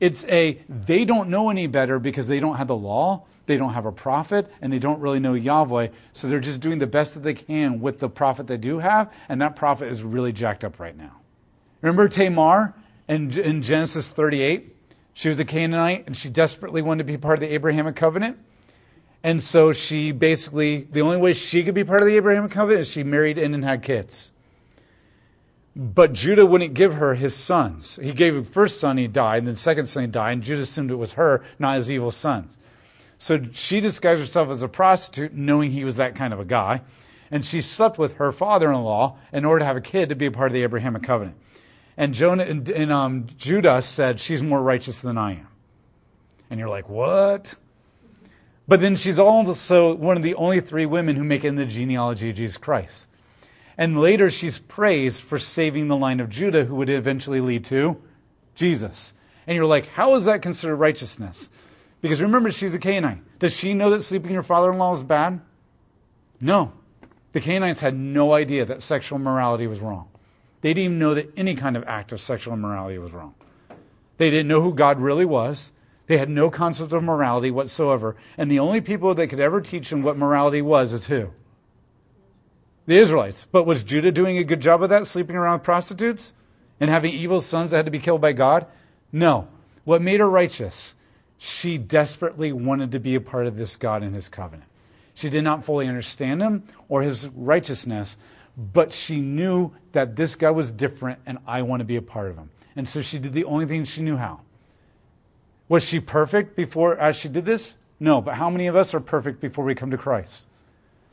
It's 0.00 0.24
a, 0.26 0.58
they 0.68 1.04
don't 1.04 1.28
know 1.28 1.50
any 1.50 1.66
better 1.66 1.98
because 1.98 2.26
they 2.26 2.40
don't 2.40 2.56
have 2.56 2.68
the 2.68 2.76
law, 2.76 3.26
they 3.46 3.56
don't 3.56 3.74
have 3.74 3.84
a 3.84 3.92
prophet, 3.92 4.50
and 4.62 4.72
they 4.72 4.78
don't 4.78 5.00
really 5.00 5.20
know 5.20 5.34
Yahweh. 5.34 5.88
So 6.12 6.28
they're 6.28 6.40
just 6.40 6.60
doing 6.60 6.78
the 6.78 6.86
best 6.86 7.14
that 7.14 7.20
they 7.20 7.34
can 7.34 7.80
with 7.80 7.98
the 7.98 8.08
prophet 8.08 8.46
they 8.46 8.56
do 8.56 8.78
have, 8.78 9.12
and 9.28 9.42
that 9.42 9.56
prophet 9.56 9.88
is 9.88 10.02
really 10.02 10.32
jacked 10.32 10.64
up 10.64 10.80
right 10.80 10.96
now. 10.96 11.20
Remember 11.82 12.08
Tamar 12.08 12.74
in, 13.08 13.38
in 13.38 13.62
Genesis 13.62 14.10
38? 14.10 14.76
She 15.12 15.28
was 15.28 15.38
a 15.38 15.44
Canaanite, 15.44 16.06
and 16.06 16.16
she 16.16 16.30
desperately 16.30 16.80
wanted 16.80 17.06
to 17.06 17.12
be 17.12 17.18
part 17.18 17.34
of 17.34 17.40
the 17.40 17.52
Abrahamic 17.52 17.96
covenant. 17.96 18.38
And 19.22 19.42
so 19.42 19.72
she 19.72 20.12
basically, 20.12 20.88
the 20.90 21.02
only 21.02 21.18
way 21.18 21.34
she 21.34 21.62
could 21.62 21.74
be 21.74 21.84
part 21.84 22.00
of 22.00 22.06
the 22.06 22.16
Abrahamic 22.16 22.52
covenant 22.52 22.82
is 22.82 22.88
she 22.88 23.02
married 23.02 23.36
in 23.36 23.52
and 23.52 23.62
had 23.62 23.82
kids. 23.82 24.32
But 25.76 26.12
Judah 26.12 26.44
wouldn't 26.44 26.74
give 26.74 26.94
her 26.94 27.14
his 27.14 27.36
sons. 27.36 27.98
He 28.02 28.12
gave 28.12 28.34
the 28.34 28.42
first 28.42 28.80
son, 28.80 28.96
he 28.96 29.06
died, 29.06 29.38
and 29.38 29.46
then 29.46 29.54
the 29.54 29.60
second 29.60 29.86
son, 29.86 30.04
he 30.04 30.06
died, 30.08 30.32
and 30.32 30.42
Judah 30.42 30.62
assumed 30.62 30.90
it 30.90 30.96
was 30.96 31.12
her, 31.12 31.44
not 31.58 31.76
his 31.76 31.90
evil 31.90 32.10
sons. 32.10 32.58
So 33.18 33.40
she 33.52 33.80
disguised 33.80 34.20
herself 34.20 34.48
as 34.50 34.62
a 34.62 34.68
prostitute, 34.68 35.34
knowing 35.34 35.70
he 35.70 35.84
was 35.84 35.96
that 35.96 36.14
kind 36.14 36.32
of 36.32 36.40
a 36.40 36.44
guy. 36.44 36.82
And 37.30 37.44
she 37.44 37.60
slept 37.60 37.98
with 37.98 38.14
her 38.14 38.32
father 38.32 38.72
in 38.72 38.82
law 38.82 39.18
in 39.32 39.44
order 39.44 39.60
to 39.60 39.64
have 39.66 39.76
a 39.76 39.80
kid 39.80 40.08
to 40.08 40.16
be 40.16 40.26
a 40.26 40.30
part 40.30 40.48
of 40.48 40.54
the 40.54 40.62
Abrahamic 40.62 41.02
covenant. 41.02 41.36
And, 41.96 42.14
Jonah, 42.14 42.44
and, 42.44 42.68
and 42.68 42.90
um, 42.90 43.26
Judah 43.36 43.82
said, 43.82 44.20
She's 44.20 44.42
more 44.42 44.62
righteous 44.62 45.02
than 45.02 45.18
I 45.18 45.32
am. 45.32 45.48
And 46.48 46.58
you're 46.58 46.68
like, 46.68 46.88
What? 46.88 47.54
But 48.66 48.80
then 48.80 48.96
she's 48.96 49.18
also 49.18 49.94
one 49.96 50.16
of 50.16 50.22
the 50.22 50.34
only 50.36 50.60
three 50.60 50.86
women 50.86 51.14
who 51.14 51.24
make 51.24 51.44
it 51.44 51.48
in 51.48 51.56
the 51.56 51.66
genealogy 51.66 52.30
of 52.30 52.36
Jesus 52.36 52.56
Christ. 52.56 53.06
And 53.80 53.98
later 53.98 54.30
she's 54.30 54.58
praised 54.58 55.22
for 55.22 55.38
saving 55.38 55.88
the 55.88 55.96
line 55.96 56.20
of 56.20 56.28
Judah, 56.28 56.66
who 56.66 56.76
would 56.76 56.90
eventually 56.90 57.40
lead 57.40 57.64
to 57.64 58.00
Jesus. 58.54 59.14
And 59.46 59.56
you're 59.56 59.64
like, 59.64 59.86
how 59.86 60.16
is 60.16 60.26
that 60.26 60.42
considered 60.42 60.76
righteousness? 60.76 61.48
Because 62.02 62.20
remember, 62.20 62.50
she's 62.50 62.74
a 62.74 62.78
Canaanite. 62.78 63.38
Does 63.38 63.56
she 63.56 63.72
know 63.72 63.88
that 63.88 64.02
sleeping 64.02 64.32
your 64.32 64.42
father 64.42 64.70
in 64.70 64.76
law 64.76 64.92
is 64.92 65.02
bad? 65.02 65.40
No. 66.42 66.72
The 67.32 67.40
Canaanites 67.40 67.80
had 67.80 67.96
no 67.96 68.34
idea 68.34 68.66
that 68.66 68.82
sexual 68.82 69.18
morality 69.18 69.66
was 69.66 69.80
wrong. 69.80 70.08
They 70.60 70.74
didn't 70.74 70.84
even 70.84 70.98
know 70.98 71.14
that 71.14 71.32
any 71.38 71.54
kind 71.54 71.74
of 71.74 71.84
act 71.86 72.12
of 72.12 72.20
sexual 72.20 72.52
immorality 72.52 72.98
was 72.98 73.12
wrong. 73.12 73.34
They 74.18 74.28
didn't 74.28 74.48
know 74.48 74.60
who 74.60 74.74
God 74.74 75.00
really 75.00 75.24
was. 75.24 75.72
They 76.06 76.18
had 76.18 76.28
no 76.28 76.50
concept 76.50 76.92
of 76.92 77.02
morality 77.02 77.50
whatsoever. 77.50 78.14
And 78.36 78.50
the 78.50 78.58
only 78.58 78.82
people 78.82 79.14
that 79.14 79.28
could 79.28 79.40
ever 79.40 79.62
teach 79.62 79.88
them 79.88 80.02
what 80.02 80.18
morality 80.18 80.60
was 80.60 80.92
is 80.92 81.06
who? 81.06 81.30
The 82.90 82.98
Israelites. 82.98 83.46
But 83.50 83.66
was 83.66 83.84
Judah 83.84 84.10
doing 84.10 84.36
a 84.36 84.44
good 84.44 84.60
job 84.60 84.82
of 84.82 84.90
that, 84.90 85.06
sleeping 85.06 85.36
around 85.36 85.58
with 85.58 85.62
prostitutes 85.62 86.34
and 86.80 86.90
having 86.90 87.14
evil 87.14 87.40
sons 87.40 87.70
that 87.70 87.78
had 87.78 87.84
to 87.86 87.92
be 87.92 88.00
killed 88.00 88.20
by 88.20 88.32
God? 88.32 88.66
No. 89.12 89.48
What 89.84 90.02
made 90.02 90.18
her 90.18 90.28
righteous? 90.28 90.96
She 91.38 91.78
desperately 91.78 92.52
wanted 92.52 92.90
to 92.92 92.98
be 92.98 93.14
a 93.14 93.20
part 93.20 93.46
of 93.46 93.56
this 93.56 93.76
God 93.76 94.02
and 94.02 94.14
his 94.14 94.28
covenant. 94.28 94.68
She 95.14 95.30
did 95.30 95.44
not 95.44 95.64
fully 95.64 95.86
understand 95.86 96.42
him 96.42 96.64
or 96.88 97.02
his 97.02 97.28
righteousness, 97.28 98.18
but 98.56 98.92
she 98.92 99.20
knew 99.20 99.70
that 99.92 100.16
this 100.16 100.34
guy 100.34 100.50
was 100.50 100.72
different 100.72 101.20
and 101.26 101.38
I 101.46 101.62
want 101.62 101.80
to 101.80 101.84
be 101.84 101.96
a 101.96 102.02
part 102.02 102.28
of 102.28 102.36
him. 102.36 102.50
And 102.74 102.88
so 102.88 103.00
she 103.02 103.20
did 103.20 103.32
the 103.32 103.44
only 103.44 103.66
thing 103.66 103.84
she 103.84 104.02
knew 104.02 104.16
how. 104.16 104.40
Was 105.68 105.84
she 105.84 106.00
perfect 106.00 106.56
before 106.56 106.96
as 106.96 107.14
she 107.14 107.28
did 107.28 107.44
this? 107.44 107.76
No, 108.00 108.20
but 108.20 108.34
how 108.34 108.50
many 108.50 108.66
of 108.66 108.74
us 108.74 108.94
are 108.94 109.00
perfect 109.00 109.40
before 109.40 109.64
we 109.64 109.76
come 109.76 109.92
to 109.92 109.96
Christ? 109.96 110.48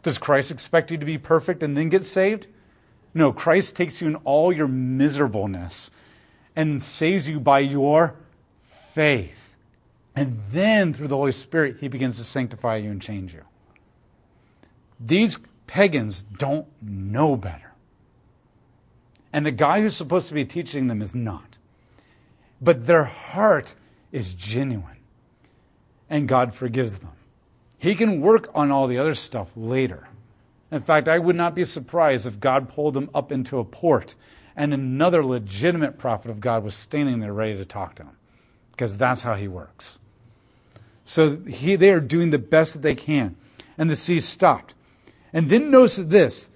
Does 0.04 0.18
Christ 0.18 0.52
expect 0.52 0.92
you 0.92 0.98
to 0.98 1.06
be 1.06 1.18
perfect 1.18 1.64
and 1.64 1.76
then 1.76 1.90
get 1.90 2.06
saved? 2.06 2.48
No, 3.14 3.34
Christ 3.34 3.76
takes 3.76 4.02
you 4.02 4.08
in 4.08 4.16
all 4.18 4.54
your 4.54 4.68
miserableness 4.68 5.90
and 6.56 6.82
saves 6.82 7.28
you 7.28 7.40
by 7.40 7.60
your 7.60 8.16
faith. 8.94 9.56
And 10.16 10.40
then 10.52 10.94
through 10.94 11.08
the 11.08 11.18
Holy 11.18 11.32
Spirit, 11.32 11.78
He 11.80 11.88
begins 11.88 12.18
to 12.18 12.24
sanctify 12.24 12.78
you 12.78 12.92
and 12.92 13.02
change 13.02 13.34
you. 13.34 13.44
These 15.00 15.40
pagans 15.68 16.24
don't 16.24 16.68
know 16.82 17.36
better. 17.36 17.74
And 19.32 19.46
the 19.46 19.52
guy 19.52 19.82
who's 19.82 19.96
supposed 19.96 20.30
to 20.30 20.34
be 20.34 20.46
teaching 20.46 20.88
them 20.88 21.02
is 21.02 21.14
not. 21.14 21.58
But 22.60 22.88
their 22.88 23.04
heart 23.04 23.76
is 24.12 24.34
genuine. 24.34 24.98
And 26.10 26.28
God 26.28 26.54
forgives 26.54 27.00
them. 27.00 27.12
He 27.78 27.96
can 27.96 28.22
work 28.22 28.50
on 28.56 28.72
all 28.72 28.88
the 28.88 28.98
other 28.98 29.14
stuff 29.14 29.52
later. 29.56 30.08
In 30.72 30.82
fact, 30.82 31.08
I 31.08 31.20
would 31.20 31.36
not 31.36 31.56
be 31.56 31.64
surprised 31.64 32.26
if 32.26 32.40
God 32.40 32.70
pulled 32.70 32.94
them 32.94 33.10
up 33.14 33.32
into 33.32 33.60
a 33.60 33.66
port 33.66 34.16
and 34.56 34.74
another 34.74 35.24
legitimate 35.24 35.98
prophet 35.98 36.32
of 36.32 36.42
God 36.42 36.64
was 36.64 36.76
standing 36.76 37.20
there 37.20 37.32
ready 37.32 37.56
to 37.56 37.64
talk 37.64 37.96
to 37.96 38.04
him, 38.04 38.18
because 38.72 38.98
that's 38.98 39.22
how 39.22 39.36
he 39.36 39.48
works. 39.48 40.00
So 41.06 41.38
he, 41.38 41.76
they 41.76 41.92
are 41.92 42.02
doing 42.02 42.32
the 42.32 42.40
best 42.40 42.74
that 42.74 42.82
they 42.82 42.96
can. 42.96 43.38
And 43.78 43.90
the 43.90 43.96
sea 43.96 44.20
stopped. 44.20 44.74
And 45.32 45.50
then 45.50 45.70
notice 45.70 45.98
this. 45.98 46.50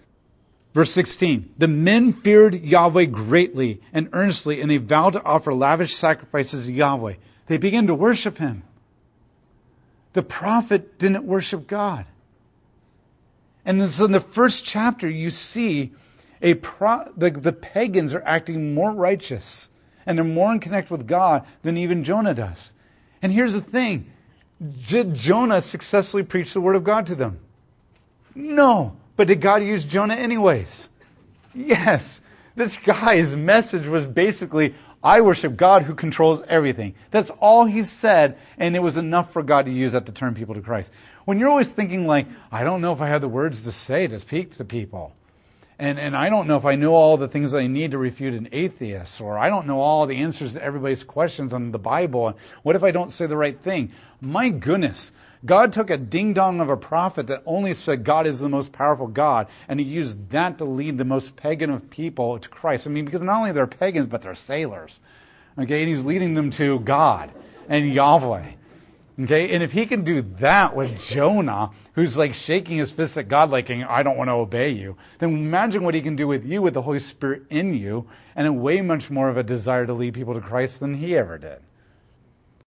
Verse 0.74 0.92
16 0.92 1.54
The 1.58 1.68
men 1.68 2.12
feared 2.12 2.62
Yahweh 2.62 3.06
greatly 3.06 3.80
and 3.94 4.10
earnestly, 4.14 4.60
and 4.60 4.72
they 4.72 4.78
vowed 4.78 5.14
to 5.14 5.24
offer 5.24 5.54
lavish 5.54 5.96
sacrifices 5.96 6.66
to 6.66 6.74
Yahweh. 6.74 7.16
They 7.48 7.58
began 7.58 7.88
to 7.88 7.96
worship 7.96 8.40
him. 8.40 8.64
The 10.14 10.24
prophet 10.24 10.98
didn't 10.98 11.24
worship 11.24 11.68
God. 11.68 12.06
And 13.66 13.88
so 13.90 14.06
in 14.06 14.12
the 14.12 14.20
first 14.20 14.66
chapter, 14.66 15.10
you 15.10 15.30
see 15.30 15.92
a 16.42 16.56
pro- 16.56 17.12
the, 17.16 17.30
the 17.30 17.54
pagans 17.54 18.14
are 18.14 18.24
acting 18.26 18.74
more 18.74 18.92
righteous 18.92 19.70
and 20.06 20.18
they're 20.18 20.26
more 20.26 20.52
in 20.52 20.60
connect 20.60 20.90
with 20.90 21.08
God 21.08 21.46
than 21.62 21.78
even 21.78 22.04
Jonah 22.04 22.34
does. 22.34 22.74
And 23.22 23.32
here's 23.32 23.54
the 23.54 23.62
thing 23.62 24.12
did 24.88 25.14
Jonah 25.14 25.62
successfully 25.62 26.24
preach 26.24 26.54
the 26.54 26.62
word 26.62 26.76
of 26.76 26.84
God 26.84 27.06
to 27.08 27.16
them? 27.16 27.40
No. 28.36 28.96
But 29.16 29.28
did 29.28 29.42
God 29.42 29.64
use 29.64 29.86
Jonah 29.86 30.16
anyways? 30.16 30.90
Yes. 31.54 32.22
This 32.56 32.78
guy's 32.78 33.36
message 33.36 33.88
was 33.88 34.06
basically 34.06 34.76
I 35.04 35.22
worship 35.22 35.58
God 35.58 35.84
who 35.84 35.96
controls 35.96 36.44
everything. 36.48 36.94
That's 37.10 37.32
all 37.40 37.66
he 37.66 37.82
said, 37.84 38.38
and 38.58 38.76
it 38.76 38.84
was 38.84 38.98
enough 38.98 39.34
for 39.34 39.42
God 39.42 39.66
to 39.66 39.72
use 39.72 39.94
that 39.94 40.06
to 40.06 40.12
turn 40.12 40.36
people 40.36 40.54
to 40.56 40.62
Christ. 40.62 40.92
When 41.26 41.40
you're 41.40 41.50
always 41.50 41.70
thinking, 41.70 42.06
like, 42.06 42.28
I 42.52 42.64
don't 42.64 42.82
know 42.82 42.94
if 42.94 43.02
I 43.02 43.08
have 43.08 43.22
the 43.22 43.28
words 43.28 43.64
to 43.64 43.72
say 43.72 44.08
to 44.08 44.20
speak 44.20 44.52
to 44.58 44.66
people, 44.66 45.16
and, 45.80 46.00
and 46.00 46.16
I 46.16 46.30
don't 46.30 46.48
know 46.48 46.58
if 46.58 46.66
I 46.66 46.76
know 46.76 46.94
all 46.94 47.18
the 47.18 47.28
things 47.28 47.56
I 47.56 47.66
need 47.66 47.92
to 47.92 47.98
refute 47.98 48.36
an 48.36 48.48
atheist, 48.52 49.20
or 49.20 49.40
I 49.40 49.50
don't 49.50 49.66
know 49.66 49.80
all 49.80 50.06
the 50.06 50.18
answers 50.18 50.54
to 50.54 50.64
everybody's 50.64 51.04
questions 51.04 51.54
on 51.54 51.72
the 51.72 51.80
Bible, 51.80 52.38
what 52.62 52.76
if 52.76 52.84
I 52.84 52.92
don't 52.92 53.12
say 53.12 53.26
the 53.26 53.38
right 53.38 53.60
thing? 53.60 53.92
My 54.20 54.50
goodness, 54.50 55.12
God 55.44 55.74
took 55.74 55.90
a 55.90 55.98
ding 55.98 56.34
dong 56.34 56.62
of 56.62 56.70
a 56.70 56.78
prophet 56.78 57.28
that 57.28 57.42
only 57.46 57.74
said 57.74 58.04
God 58.04 58.28
is 58.28 58.40
the 58.40 58.50
most 58.50 58.72
powerful 58.72 59.08
God, 59.08 59.48
and 59.68 59.80
he 59.80 59.86
used 59.86 60.30
that 60.30 60.60
to 60.60 60.66
lead 60.66 60.98
the 60.98 61.06
most 61.06 61.36
pagan 61.36 61.72
of 61.72 61.90
people 61.90 62.38
to 62.38 62.48
Christ. 62.48 62.86
I 62.86 62.92
mean, 62.92 63.06
because 63.06 63.24
not 63.24 63.38
only 63.38 63.52
they're 63.52 63.66
pagans, 63.66 64.06
but 64.06 64.22
they're 64.22 64.36
sailors. 64.36 65.00
Okay, 65.58 65.82
and 65.82 65.90
he's 65.90 66.06
leading 66.06 66.36
them 66.36 66.52
to 66.52 66.80
God 66.80 67.32
and 67.68 67.92
Yahweh. 67.92 68.52
Okay, 69.20 69.54
and 69.54 69.62
if 69.62 69.72
he 69.72 69.86
can 69.86 70.04
do 70.04 70.22
that 70.22 70.76
with 70.76 71.02
Jonah, 71.02 71.72
who's 71.94 72.18
like 72.18 72.34
shaking 72.34 72.78
his 72.78 72.92
fist 72.92 73.18
at 73.18 73.28
God, 73.28 73.50
like, 73.50 73.70
I 73.70 74.04
don't 74.04 74.18
want 74.18 74.30
to 74.30 74.34
obey 74.34 74.70
you, 74.70 74.96
then 75.20 75.30
imagine 75.30 75.84
what 75.84 75.94
he 75.94 76.02
can 76.02 76.16
do 76.16 76.28
with 76.28 76.46
you 76.46 76.62
with 76.62 76.76
the 76.76 76.82
Holy 76.84 77.00
Spirit 77.00 77.44
in 77.50 77.74
you 77.74 78.08
and 78.36 78.48
a 78.48 78.54
way 78.54 78.82
much 78.82 79.10
more 79.10 79.28
of 79.28 79.38
a 79.38 79.44
desire 79.44 79.86
to 79.86 79.94
lead 79.94 80.14
people 80.14 80.34
to 80.34 80.40
Christ 80.40 80.80
than 80.80 80.96
he 80.96 81.18
ever 81.18 81.38
did. 81.38 81.60